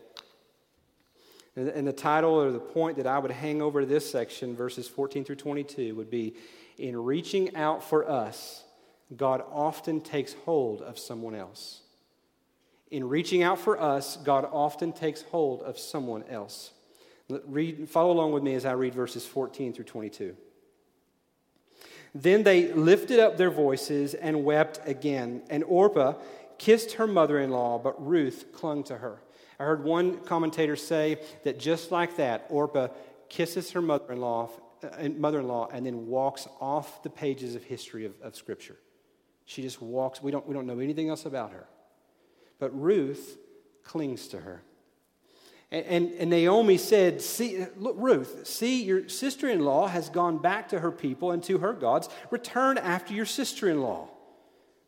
[1.56, 5.24] And the title or the point that I would hang over this section, verses 14
[5.24, 6.34] through 22, would be
[6.78, 8.63] In reaching out for us,
[9.16, 11.80] God often takes hold of someone else.
[12.90, 16.72] In reaching out for us, God often takes hold of someone else.
[17.28, 20.36] Read, follow along with me as I read verses 14 through 22.
[22.14, 25.42] Then they lifted up their voices and wept again.
[25.50, 26.14] And Orpah
[26.58, 29.20] kissed her mother in law, but Ruth clung to her.
[29.58, 32.88] I heard one commentator say that just like that, Orpah
[33.28, 34.50] kisses her mother in law
[34.82, 38.76] uh, and then walks off the pages of history of, of Scripture.
[39.44, 40.22] She just walks.
[40.22, 41.66] We don't, we don't know anything else about her.
[42.58, 43.38] But Ruth
[43.82, 44.62] clings to her.
[45.70, 50.38] And, and, and Naomi said, see, Look, Ruth, see, your sister in law has gone
[50.38, 52.08] back to her people and to her gods.
[52.30, 54.08] Return after your sister in law.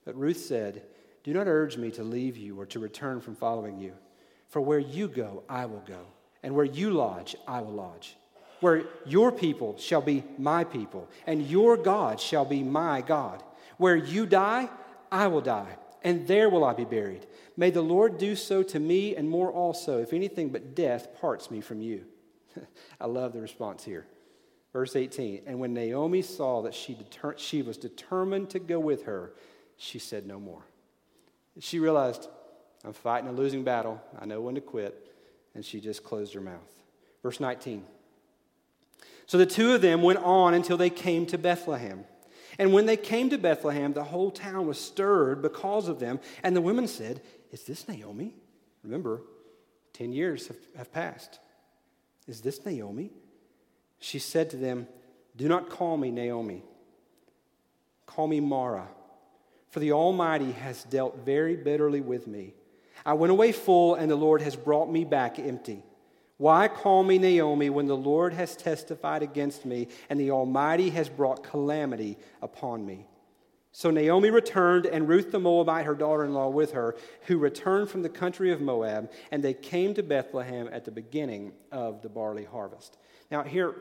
[0.05, 0.83] But Ruth said,
[1.25, 3.93] Do not urge me to leave you or to return from following you.
[4.49, 6.07] For where you go, I will go,
[6.43, 8.17] and where you lodge, I will lodge.
[8.61, 13.43] Where your people shall be my people, and your God shall be my God.
[13.77, 14.69] Where you die,
[15.11, 17.27] I will die, and there will I be buried.
[17.57, 21.51] May the Lord do so to me and more also, if anything but death parts
[21.51, 22.05] me from you.
[23.01, 24.07] I love the response here.
[24.73, 29.05] Verse 18 And when Naomi saw that she, deter- she was determined to go with
[29.05, 29.33] her,
[29.77, 30.67] she said no more.
[31.59, 32.29] She realized,
[32.85, 34.01] I'm fighting a losing battle.
[34.19, 35.13] I know when to quit.
[35.55, 36.85] And she just closed her mouth.
[37.23, 37.85] Verse 19.
[39.27, 42.05] So the two of them went on until they came to Bethlehem.
[42.59, 46.21] And when they came to Bethlehem, the whole town was stirred because of them.
[46.43, 48.35] And the women said, Is this Naomi?
[48.83, 49.23] Remember,
[49.95, 51.39] 10 years have, have passed.
[52.27, 53.11] Is this Naomi?
[53.99, 54.87] She said to them,
[55.37, 56.63] Do not call me Naomi.
[58.07, 58.87] Call me Mara,
[59.71, 62.55] for the Almighty has dealt very bitterly with me.
[63.05, 65.83] I went away full, and the Lord has brought me back empty.
[66.39, 71.09] Why call me Naomi when the Lord has testified against me, and the Almighty has
[71.09, 73.07] brought calamity upon me?
[73.73, 76.97] So Naomi returned, and Ruth the Moabite, her daughter in law, with her,
[77.27, 81.53] who returned from the country of Moab, and they came to Bethlehem at the beginning
[81.71, 82.97] of the barley harvest.
[83.31, 83.75] Now, here,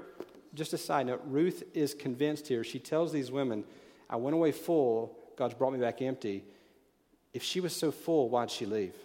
[0.54, 2.64] just a side note Ruth is convinced here.
[2.64, 3.64] She tells these women,
[4.10, 6.44] I went away full, God's brought me back empty.
[7.34, 8.96] If she was so full, why'd she leave?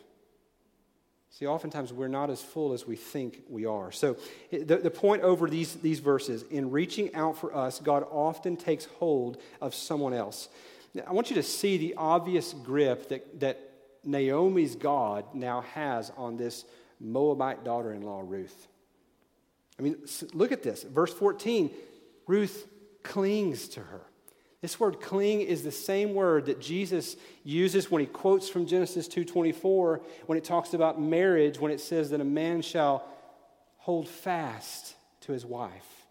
[1.30, 3.92] See, oftentimes we're not as full as we think we are.
[3.92, 4.16] So,
[4.50, 8.86] the, the point over these, these verses in reaching out for us, God often takes
[8.98, 10.48] hold of someone else.
[11.06, 13.60] I want you to see the obvious grip that, that
[14.04, 16.64] Naomi's God now has on this
[16.98, 18.66] Moabite daughter in law, Ruth.
[19.78, 19.96] I mean,
[20.34, 20.82] look at this.
[20.82, 21.70] Verse 14
[22.26, 22.68] Ruth
[23.02, 24.02] clings to her.
[24.62, 29.08] This word cling is the same word that Jesus uses when he quotes from Genesis
[29.08, 33.06] 2:24 when it talks about marriage when it says that a man shall
[33.78, 36.06] hold fast to his wife.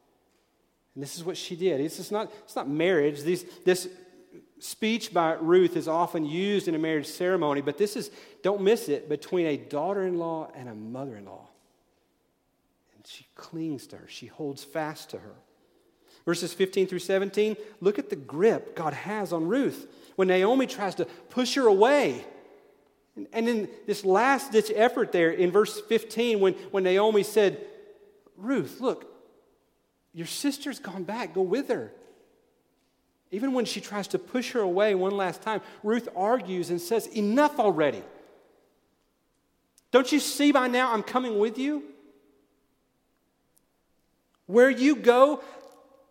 [0.95, 1.79] And this is what she did.
[1.79, 3.21] It's not, it's not marriage.
[3.21, 3.88] These, this
[4.59, 8.12] speech by Ruth is often used in a marriage ceremony, but this is,
[8.43, 11.47] don't miss it, between a daughter in law and a mother in law.
[12.95, 15.35] And she clings to her, she holds fast to her.
[16.30, 20.94] Verses 15 through 17, look at the grip God has on Ruth when Naomi tries
[20.94, 22.24] to push her away.
[23.34, 27.65] And in this last ditch effort there in verse 15, when, when Naomi said,
[28.38, 29.12] Ruth, look,
[30.13, 31.92] your sister's gone back, go with her.
[33.32, 37.08] Even when she tries to push her away one last time, Ruth argues and says,
[37.08, 38.04] Enough already.
[39.89, 41.86] Don't you see by now I'm coming with you?
[44.46, 45.44] Where you go,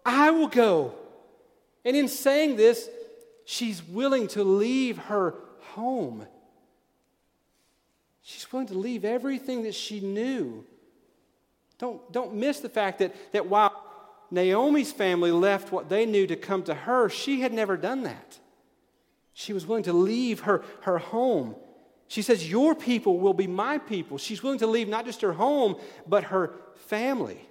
[0.05, 0.95] I will go.
[1.85, 2.89] And in saying this,
[3.45, 6.27] she's willing to leave her home.
[8.23, 10.65] She's willing to leave everything that she knew.
[11.79, 13.73] Don't, don't miss the fact that, that while
[14.31, 18.39] Naomi's family left what they knew to come to her, she had never done that.
[19.33, 21.55] She was willing to leave her, her home.
[22.09, 24.19] She says, Your people will be my people.
[24.19, 27.48] She's willing to leave not just her home, but her family.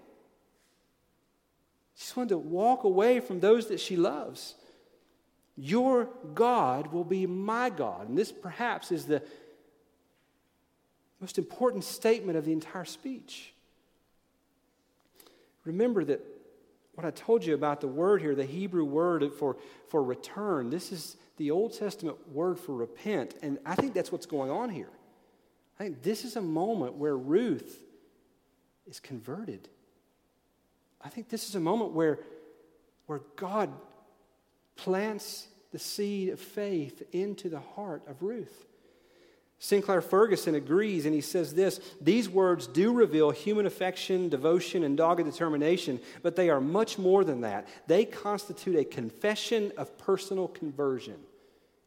[1.98, 4.54] She's willing to walk away from those that she loves.
[5.56, 8.08] Your God will be my God.
[8.08, 9.24] And this perhaps is the
[11.20, 13.52] most important statement of the entire speech.
[15.66, 16.24] Remember that
[16.94, 19.58] what I told you about the word here, the Hebrew word for,
[19.88, 23.34] for return, this is the Old Testament word for repent.
[23.42, 24.92] And I think that's what's going on here.
[25.80, 27.84] I think this is a moment where Ruth
[28.86, 29.68] is converted.
[31.02, 32.20] I think this is a moment where,
[33.06, 33.70] where God
[34.76, 38.66] plants the seed of faith into the heart of Ruth.
[39.60, 44.96] Sinclair Ferguson agrees, and he says this These words do reveal human affection, devotion, and
[44.96, 47.68] dogged determination, but they are much more than that.
[47.88, 51.16] They constitute a confession of personal conversion.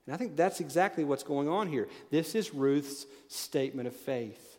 [0.07, 1.89] And I think that's exactly what's going on here.
[2.11, 4.59] This is Ruth's statement of faith.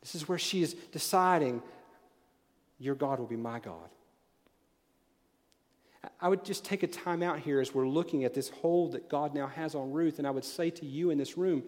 [0.00, 1.62] This is where she is deciding,
[2.78, 3.88] Your God will be my God.
[6.20, 9.08] I would just take a time out here as we're looking at this hold that
[9.08, 11.62] God now has on Ruth, and I would say to you in this room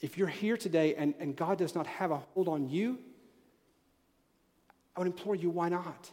[0.00, 2.98] if you're here today and, and God does not have a hold on you,
[4.94, 6.10] I would implore you, why not?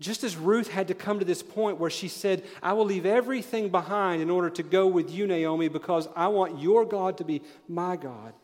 [0.00, 3.06] Just as Ruth had to come to this point where she said, I will leave
[3.06, 7.24] everything behind in order to go with you, Naomi, because I want your God to
[7.24, 8.34] be my God.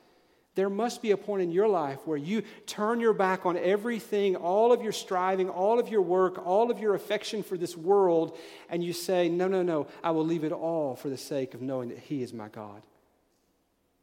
[0.57, 4.35] There must be a point in your life where you turn your back on everything,
[4.35, 8.37] all of your striving, all of your work, all of your affection for this world,
[8.69, 11.63] and you say, No, no, no, I will leave it all for the sake of
[11.63, 12.83] knowing that He is my God.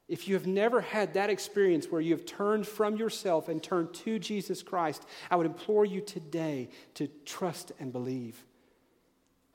[0.07, 3.93] If you have never had that experience where you have turned from yourself and turned
[3.93, 8.45] to Jesus Christ, I would implore you today to trust and believe.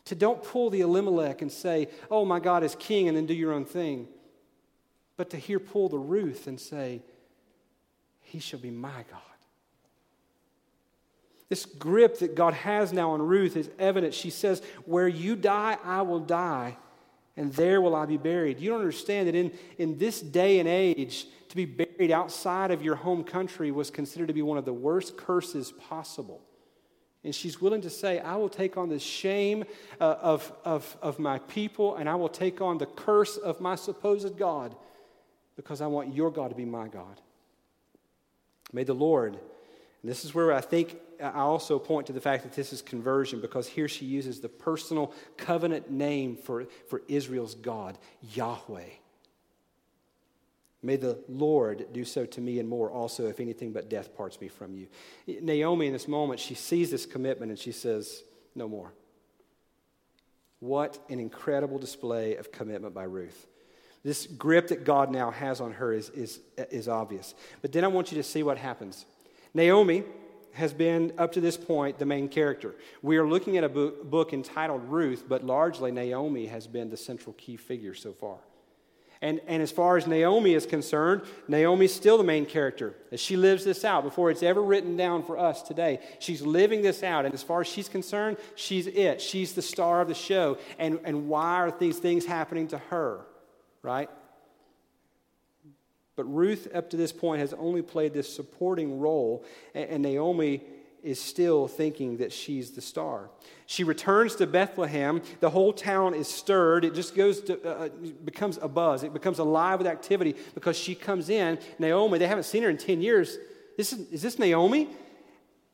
[0.07, 3.33] To don't pull the Elimelech and say, Oh, my God is king, and then do
[3.33, 4.09] your own thing
[5.22, 7.00] but to hear pull the Ruth and say,
[8.23, 9.20] He shall be my God.
[11.48, 14.14] This grip that God has now on Ruth is evident.
[14.14, 16.77] She says, Where you die, I will die,
[17.37, 18.58] and there will I be buried.
[18.58, 22.83] You don't understand that in, in this day and age, to be buried outside of
[22.83, 26.42] your home country was considered to be one of the worst curses possible.
[27.23, 29.62] And she's willing to say, I will take on the shame
[30.00, 33.77] uh, of, of, of my people, and I will take on the curse of my
[33.77, 34.75] supposed God
[35.63, 37.21] because I want your God to be my God.
[38.73, 42.42] May the Lord, and this is where I think I also point to the fact
[42.42, 47.54] that this is conversion because here she uses the personal covenant name for, for Israel's
[47.54, 47.96] God,
[48.35, 48.88] Yahweh.
[50.83, 54.40] May the Lord do so to me and more also, if anything but death parts
[54.40, 54.88] me from you.
[55.40, 58.25] Naomi, in this moment, she sees this commitment and she says,
[58.56, 58.92] No more.
[60.58, 63.46] What an incredible display of commitment by Ruth.
[64.05, 66.40] This grip that God now has on her is, is,
[66.71, 67.35] is obvious.
[67.61, 69.07] But then I want you to see what happens.
[69.55, 70.03] Naomi
[70.55, 72.75] has been, up to this point, the main character.
[73.00, 76.96] We are looking at a book, book entitled Ruth, but largely Naomi has been the
[76.96, 78.38] central key figure so far.
[79.23, 82.96] And, and as far as Naomi is concerned, Naomi's still the main character.
[83.13, 86.83] As she lives this out, before it's ever written down for us today, she's living
[86.83, 87.25] this out.
[87.25, 89.21] And as far as she's concerned, she's it.
[89.21, 90.59] She's the star of the show.
[90.77, 93.21] And, and why are these things happening to her?
[93.83, 94.08] Right?
[96.14, 99.44] But Ruth, up to this point, has only played this supporting role.
[99.74, 100.62] And, Naomi
[101.02, 103.28] is still thinking that she's the star.
[103.66, 105.22] She returns to Bethlehem.
[105.40, 106.85] The whole town is stirred.
[106.85, 107.88] It just goes to, uh, uh,
[108.24, 109.02] becomes a buzz.
[109.02, 111.58] It becomes alive with activity because she comes in.
[111.78, 113.38] Naomi, they haven't seen her in 10 years.
[113.76, 114.88] This is, is this Naomi?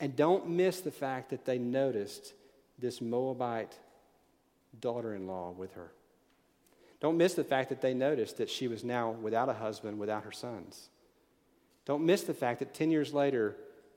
[0.01, 2.33] And don't miss the fact that they noticed
[2.79, 3.77] this Moabite
[4.81, 5.91] daughter in law with her.
[7.01, 10.25] Don't miss the fact that they noticed that she was now without a husband, without
[10.25, 10.89] her sons.
[11.85, 13.57] Don't miss the fact that 10 years later,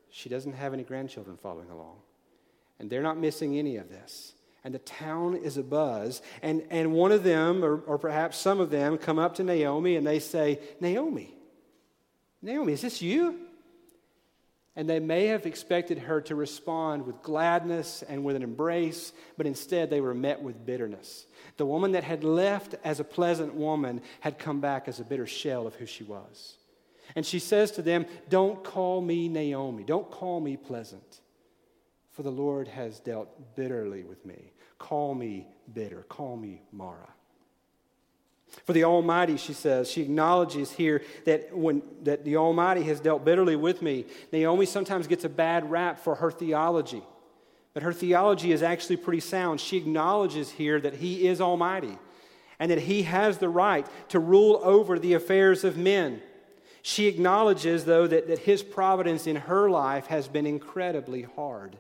[0.10, 1.98] she doesn't have any grandchildren following along.
[2.80, 4.34] And they're not missing any of this.
[4.64, 6.22] And the town is abuzz.
[6.42, 9.96] And, and one of them, or, or perhaps some of them, come up to Naomi
[9.96, 11.34] and they say, Naomi,
[12.42, 13.40] Naomi, is this you?
[14.76, 19.46] And they may have expected her to respond with gladness and with an embrace, but
[19.46, 21.26] instead they were met with bitterness.
[21.58, 25.28] The woman that had left as a pleasant woman had come back as a bitter
[25.28, 26.56] shell of who she was.
[27.16, 31.20] And she says to them, Don't call me Naomi, don't call me pleasant,
[32.12, 34.54] for the Lord has dealt bitterly with me.
[34.78, 37.10] Call me bitter, call me Mara.
[38.66, 43.24] For the Almighty, she says, she acknowledges here that, when, that the Almighty has dealt
[43.24, 44.06] bitterly with me.
[44.32, 47.02] Naomi sometimes gets a bad rap for her theology,
[47.74, 49.62] but her theology is actually pretty sound.
[49.62, 51.98] She acknowledges here that He is Almighty
[52.60, 56.22] and that He has the right to rule over the affairs of men.
[56.82, 61.78] She acknowledges, though, that, that his providence in her life has been incredibly hard.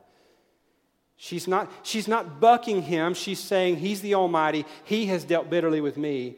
[1.18, 3.14] She's not, she's not bucking him.
[3.14, 4.66] She's saying, He's the Almighty.
[4.84, 6.36] He has dealt bitterly with me.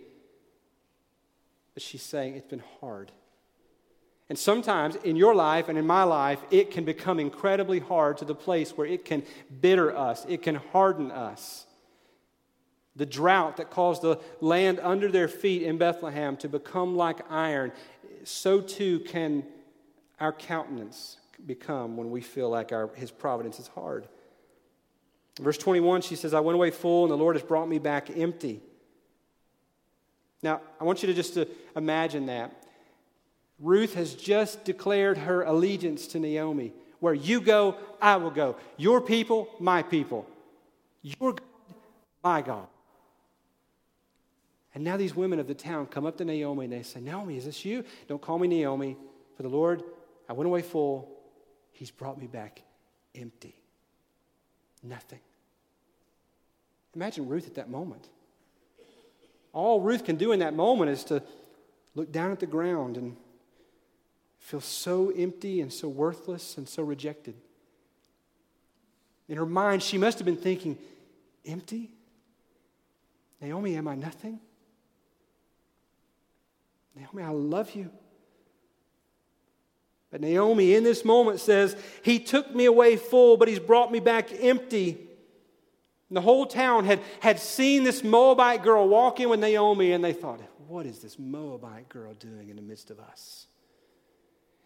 [1.74, 3.12] But she's saying, It's been hard.
[4.30, 8.26] And sometimes in your life and in my life, it can become incredibly hard to
[8.26, 9.24] the place where it can
[9.62, 11.66] bitter us, it can harden us.
[12.96, 17.72] The drought that caused the land under their feet in Bethlehem to become like iron
[18.24, 19.44] so too can
[20.20, 24.08] our countenance become when we feel like our, his providence is hard.
[25.40, 28.10] Verse 21, she says, I went away full, and the Lord has brought me back
[28.16, 28.62] empty.
[30.44, 32.52] Now, I want you to just to imagine that.
[33.60, 36.74] Ruth has just declared her allegiance to Naomi.
[37.00, 38.58] Where you go, I will go.
[38.78, 40.28] Your people, my people.
[41.02, 41.42] Your God,
[42.24, 42.68] my God.
[44.76, 47.38] And now these women of the town come up to Naomi and they say, Naomi,
[47.38, 47.86] is this you?
[48.08, 48.98] Don't call me Naomi.
[49.38, 49.84] For the Lord,
[50.28, 51.10] I went away full.
[51.72, 52.62] He's brought me back
[53.16, 53.56] empty.
[54.82, 55.20] Nothing.
[56.96, 58.08] Imagine Ruth at that moment.
[59.54, 61.24] All Ruth can do in that moment is to
[61.96, 63.16] look down at the ground and
[64.40, 67.36] feel so empty and so worthless and so rejected.
[69.30, 70.78] In her mind, she must have been thinking,
[71.46, 71.92] Empty?
[73.42, 74.40] Naomi, am I nothing?
[76.96, 77.90] Naomi, I love you.
[80.12, 84.00] But Naomi, in this moment, says, He took me away full, but He's brought me
[84.00, 85.10] back empty.
[86.14, 90.04] And the whole town had, had seen this Moabite girl walk in with Naomi, and
[90.04, 93.48] they thought, What is this Moabite girl doing in the midst of us?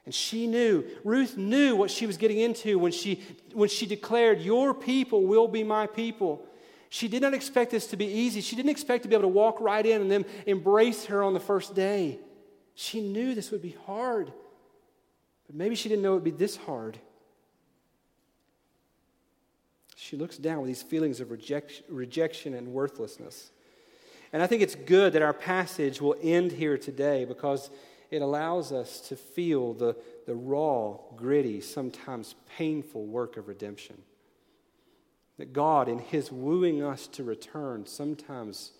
[0.03, 3.23] And she knew, Ruth knew what she was getting into when she,
[3.53, 6.45] when she declared, Your people will be my people.
[6.89, 8.41] She did not expect this to be easy.
[8.41, 11.33] She didn't expect to be able to walk right in and then embrace her on
[11.33, 12.19] the first day.
[12.75, 14.33] She knew this would be hard,
[15.45, 16.99] but maybe she didn't know it would be this hard.
[20.07, 23.51] She looks down with these feelings of rejection, rejection and worthlessness.
[24.31, 27.69] And I think it's good that our passage will end here today because
[28.09, 33.97] it allows us to feel the, the raw, gritty, sometimes painful work of redemption.
[35.39, 38.71] That God, in His wooing us to return, sometimes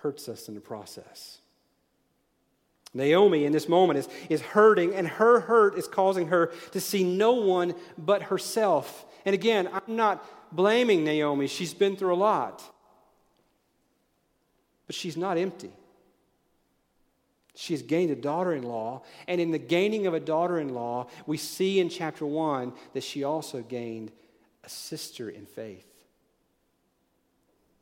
[0.00, 1.40] hurts us in the process.
[2.94, 7.04] Naomi, in this moment, is, is hurting, and her hurt is causing her to see
[7.04, 9.04] no one but herself.
[9.24, 11.46] And again, I'm not blaming Naomi.
[11.46, 12.62] She's been through a lot.
[14.86, 15.72] But she's not empty.
[17.54, 20.70] She has gained a daughter in law, and in the gaining of a daughter in
[20.70, 24.10] law, we see in chapter 1 that she also gained
[24.64, 25.86] a sister in faith.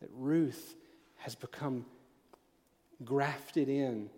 [0.00, 0.74] That Ruth
[1.18, 1.86] has become
[3.04, 4.10] grafted in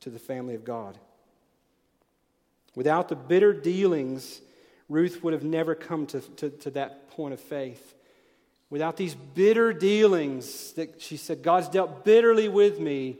[0.00, 0.98] to the family of God.
[2.74, 4.40] Without the bitter dealings,
[4.90, 7.94] Ruth would have never come to, to, to that point of faith.
[8.68, 13.16] Without these bitter dealings that she said, God's dealt bitterly with me,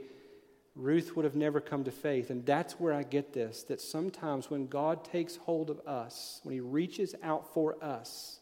[0.75, 2.31] Ruth would have never come to faith.
[2.31, 6.55] And that's where I get this that sometimes when God takes hold of us, when
[6.55, 8.41] He reaches out for us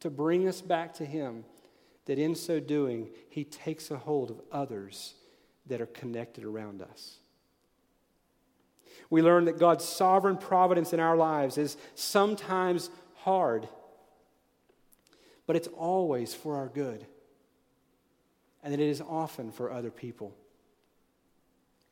[0.00, 1.44] to bring us back to Him,
[2.04, 5.14] that in so doing, He takes a hold of others
[5.66, 7.16] that are connected around us.
[9.10, 13.68] We learn that God's sovereign providence in our lives is sometimes hard
[15.46, 17.06] but it's always for our good.
[18.62, 20.34] And that it is often for other people.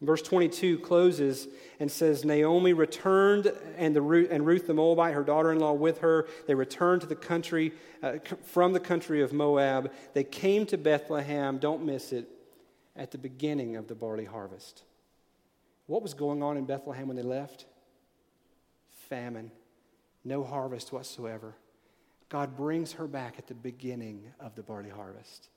[0.02, 1.46] Verse 22 closes
[1.78, 6.00] and says Naomi returned, and, the, and Ruth the Moabite, her daughter in law, with
[6.00, 6.26] her.
[6.46, 9.92] They returned to the country, uh, from the country of Moab.
[10.12, 12.28] They came to Bethlehem, don't miss it,
[12.96, 14.82] at the beginning of the barley harvest.
[15.86, 17.66] What was going on in Bethlehem when they left?
[19.08, 19.50] Famine,
[20.24, 21.54] no harvest whatsoever.
[22.28, 25.48] God brings her back at the beginning of the barley harvest.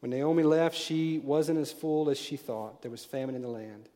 [0.00, 2.82] When Naomi left, she wasn't as full as she thought.
[2.82, 3.88] There was famine in the land.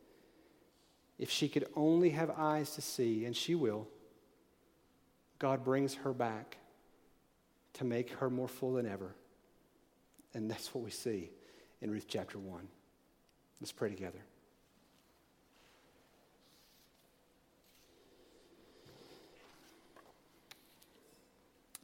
[1.17, 3.87] If she could only have eyes to see, and she will,
[5.39, 6.57] God brings her back
[7.73, 9.15] to make her more full than ever.
[10.33, 11.31] And that's what we see
[11.81, 12.67] in Ruth chapter 1.
[13.59, 14.19] Let's pray together.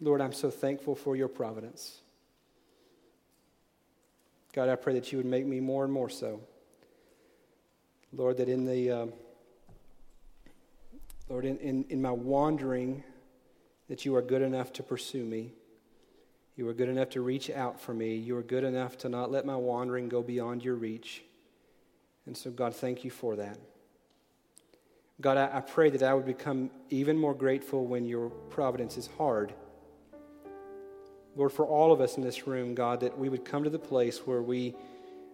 [0.02, 1.99] Lord, I'm so thankful for your providence.
[4.52, 6.41] God, I pray that you would make me more and more so.
[8.12, 9.06] Lord, that in the, uh,
[11.30, 13.04] Lord, in, in, in my wandering,
[13.88, 15.54] that you are good enough to pursue me.
[16.58, 18.16] You are good enough to reach out for me.
[18.16, 21.24] You are good enough to not let my wandering go beyond your reach.
[22.26, 23.58] And so, God, thank you for that.
[25.22, 29.08] God, I, I pray that I would become even more grateful when your providence is
[29.18, 29.54] hard
[31.36, 33.80] Lord, for all of us in this room, God, that we would come to the
[33.80, 34.76] place where we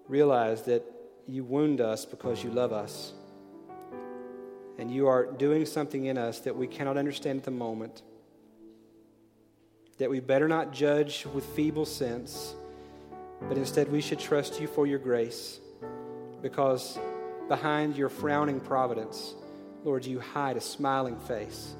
[0.08, 0.84] realize that
[1.28, 3.14] you wound us because you love us.
[4.78, 8.04] And you are doing something in us that we cannot understand at the moment.
[9.98, 12.54] That we better not judge with feeble sense,
[13.50, 15.60] but instead we should trust you for your grace.
[16.44, 17.00] Because
[17.48, 19.34] behind your frowning providence,
[19.84, 21.74] Lord, you hide a smiling face.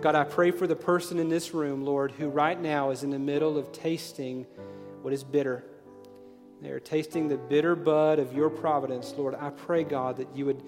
[0.00, 3.10] God, I pray for the person in this room, Lord, who right now is in
[3.10, 4.46] the middle of tasting
[5.02, 5.64] what is bitter.
[6.62, 9.34] They are tasting the bitter bud of your providence, Lord.
[9.34, 10.62] I pray, God, that you would,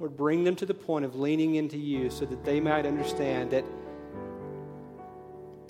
[0.00, 3.50] Lord, bring them to the point of leaning into you so that they might understand
[3.50, 3.64] that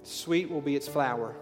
[0.04, 1.34] sweet will be its flower.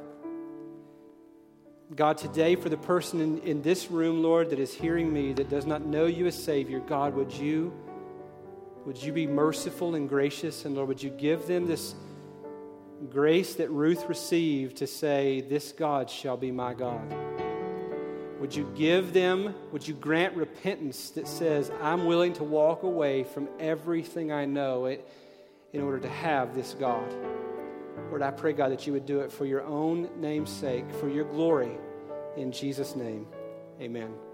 [1.94, 5.50] God, today, for the person in, in this room, Lord, that is hearing me that
[5.50, 7.70] does not know you as Savior, God, would you?
[8.86, 10.64] Would you be merciful and gracious?
[10.64, 11.94] And Lord, would you give them this
[13.10, 17.14] grace that Ruth received to say, This God shall be my God?
[18.40, 23.24] Would you give them, would you grant repentance that says, I'm willing to walk away
[23.24, 27.14] from everything I know in order to have this God?
[28.08, 31.08] Lord, I pray, God, that you would do it for your own name's sake, for
[31.10, 31.76] your glory.
[32.38, 33.26] In Jesus' name,
[33.78, 34.29] amen.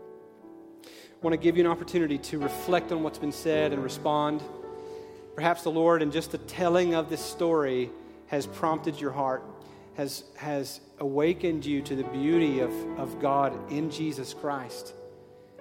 [1.23, 4.43] Want to give you an opportunity to reflect on what's been said and respond.
[5.35, 7.91] Perhaps the Lord, in just the telling of this story,
[8.27, 9.43] has prompted your heart,
[9.95, 14.93] has, has awakened you to the beauty of, of God in Jesus Christ.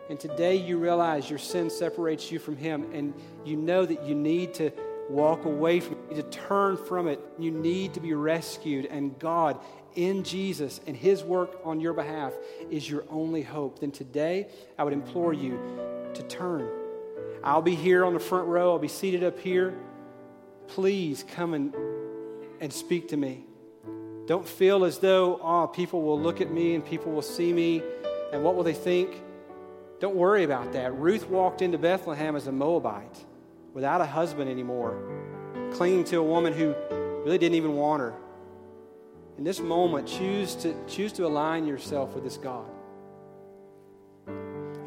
[0.10, 3.14] And today you realize your sin separates you from Him, and
[3.46, 4.72] you know that you need to
[5.10, 7.20] walk away from it, to turn from it.
[7.38, 9.60] You need to be rescued, and God
[9.96, 12.34] in Jesus and His work on your behalf
[12.70, 14.48] is your only hope, then today
[14.78, 15.60] I would implore you
[16.14, 16.70] to turn.
[17.44, 19.74] I'll be here on the front row, I'll be seated up here.
[20.68, 21.74] Please come and,
[22.60, 23.46] and speak to me.
[24.26, 27.84] Don't feel as though, oh, people will look at me and people will see me
[28.34, 29.22] and what will they think?
[30.00, 30.94] Don't worry about that.
[30.96, 33.24] Ruth walked into Bethlehem as a Moabite
[33.74, 35.15] without a husband anymore,
[35.76, 36.74] clinging to a woman who
[37.26, 38.14] really didn't even want her
[39.38, 42.66] in this moment, choose to, choose to align yourself with this God.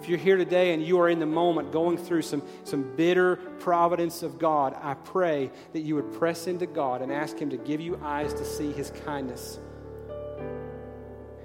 [0.00, 3.36] if you're here today and you are in the moment going through some, some bitter
[3.58, 7.58] providence of God, I pray that you would press into God and ask Him to
[7.58, 9.58] give you eyes to see His kindness.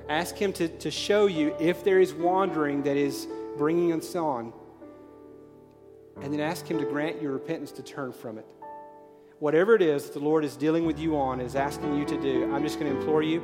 [0.07, 3.27] Ask Him to, to show you if there is wandering that is
[3.57, 4.53] bringing us on.
[6.21, 8.45] And then ask Him to grant you repentance to turn from it.
[9.43, 12.49] Whatever it is the Lord is dealing with you on, is asking you to do,
[12.53, 13.43] I'm just going to implore you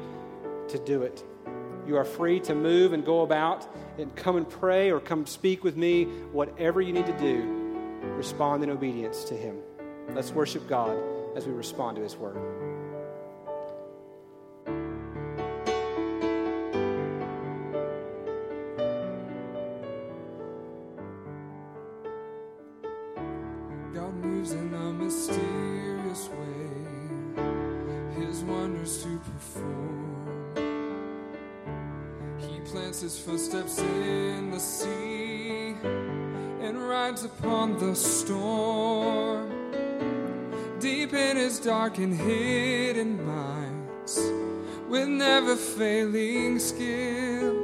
[0.70, 1.26] to do it.
[1.86, 5.62] You are free to move and go about and come and pray or come speak
[5.62, 6.06] with me.
[6.32, 7.44] Whatever you need to do,
[8.16, 9.58] respond in obedience to Him.
[10.12, 10.98] Let's worship God
[11.36, 12.38] as we respond to His word.
[42.00, 44.32] His and hidden minds,
[44.88, 47.58] with never failing skill,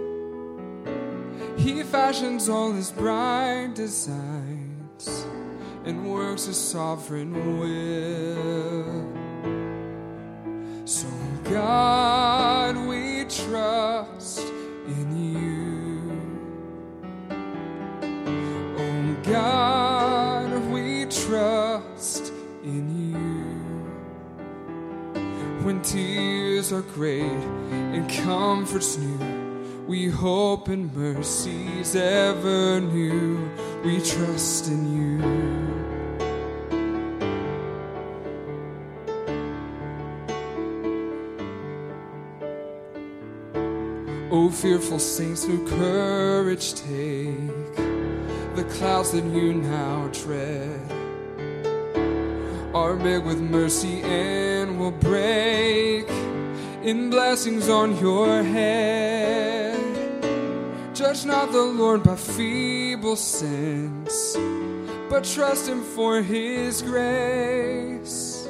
[1.57, 5.25] He fashions all His bright designs
[5.85, 9.24] and works a sovereign will.
[26.95, 33.49] Great and comforts new, we hope in mercies ever new.
[33.83, 35.19] We trust in you.
[44.31, 47.75] O fearful saints, new courage take.
[48.55, 50.79] The clouds that you now dread
[52.73, 55.94] are big with mercy and will break
[56.85, 59.75] in blessings on your head.
[60.93, 64.37] Judge not the Lord by feeble sense,
[65.09, 68.47] but trust Him for His grace.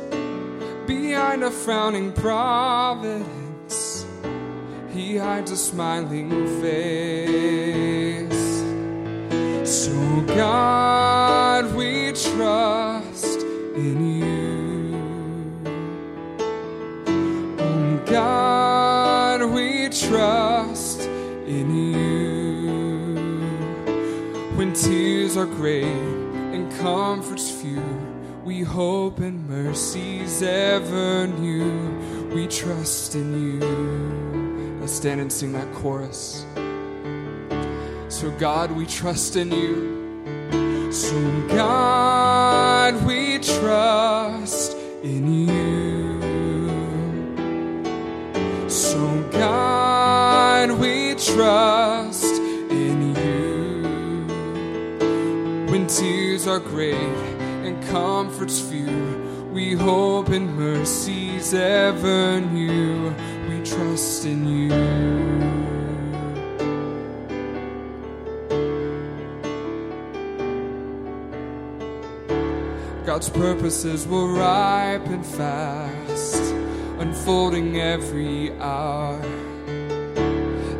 [0.86, 4.06] Behind a frowning providence,
[4.92, 6.30] He hides a smiling
[6.62, 8.36] face.
[9.64, 9.96] So,
[10.28, 13.40] God, we trust
[13.78, 14.05] in
[20.16, 21.02] trust
[21.46, 23.16] in you.
[24.56, 27.84] When tears are great and comforts few,
[28.46, 32.30] we hope in mercies ever new.
[32.34, 34.80] We trust in you.
[34.80, 36.46] Let's stand and sing that chorus.
[38.08, 40.92] So, God, we trust in you.
[40.94, 45.75] So, God, we trust in you.
[51.36, 52.36] Trust
[52.72, 54.26] in you.
[55.70, 56.96] When tears are great
[57.66, 63.14] and comforts few, we hope in mercies ever new.
[63.50, 64.70] We trust in you.
[73.06, 76.42] God's purposes will ripen fast,
[76.98, 79.45] unfolding every hour.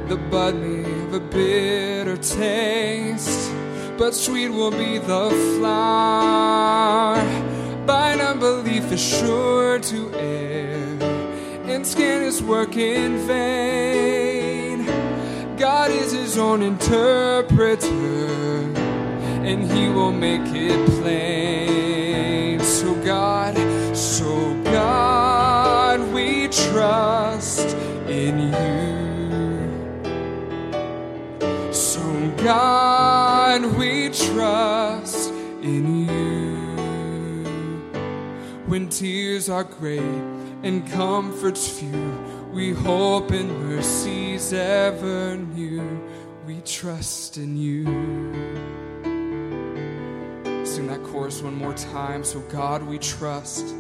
[0.08, 3.52] The bud have a bitter taste,
[3.98, 7.18] but sweet will be the flower.
[7.88, 11.02] Bind unbelief is sure to err,
[11.66, 14.86] and scan his work in vain.
[15.58, 17.88] God is his own interpreter,
[19.44, 22.60] and he will make it plain.
[22.60, 23.58] So, God,
[23.98, 27.76] so God, we trust
[28.08, 29.05] in you.
[32.46, 35.32] God, we trust
[35.64, 36.56] in you.
[38.68, 40.22] When tears are great
[40.62, 42.14] and comforts few,
[42.54, 46.00] we hope in mercies ever new.
[46.46, 47.86] We trust in you.
[50.68, 52.24] Sing that chorus one more time.
[52.24, 53.74] So, God, we trust.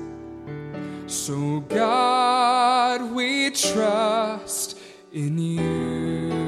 [1.05, 4.75] So, God, we trust
[5.13, 6.44] in you.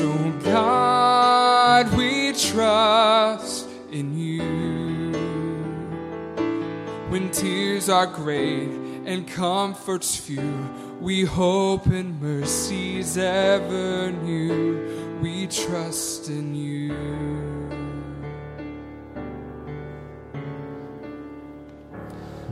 [0.00, 5.12] So, God, we trust in you.
[7.10, 8.70] When tears are great
[9.04, 10.70] and comforts few,
[11.02, 15.18] we hope in mercies ever new.
[15.20, 17.49] we trust in you.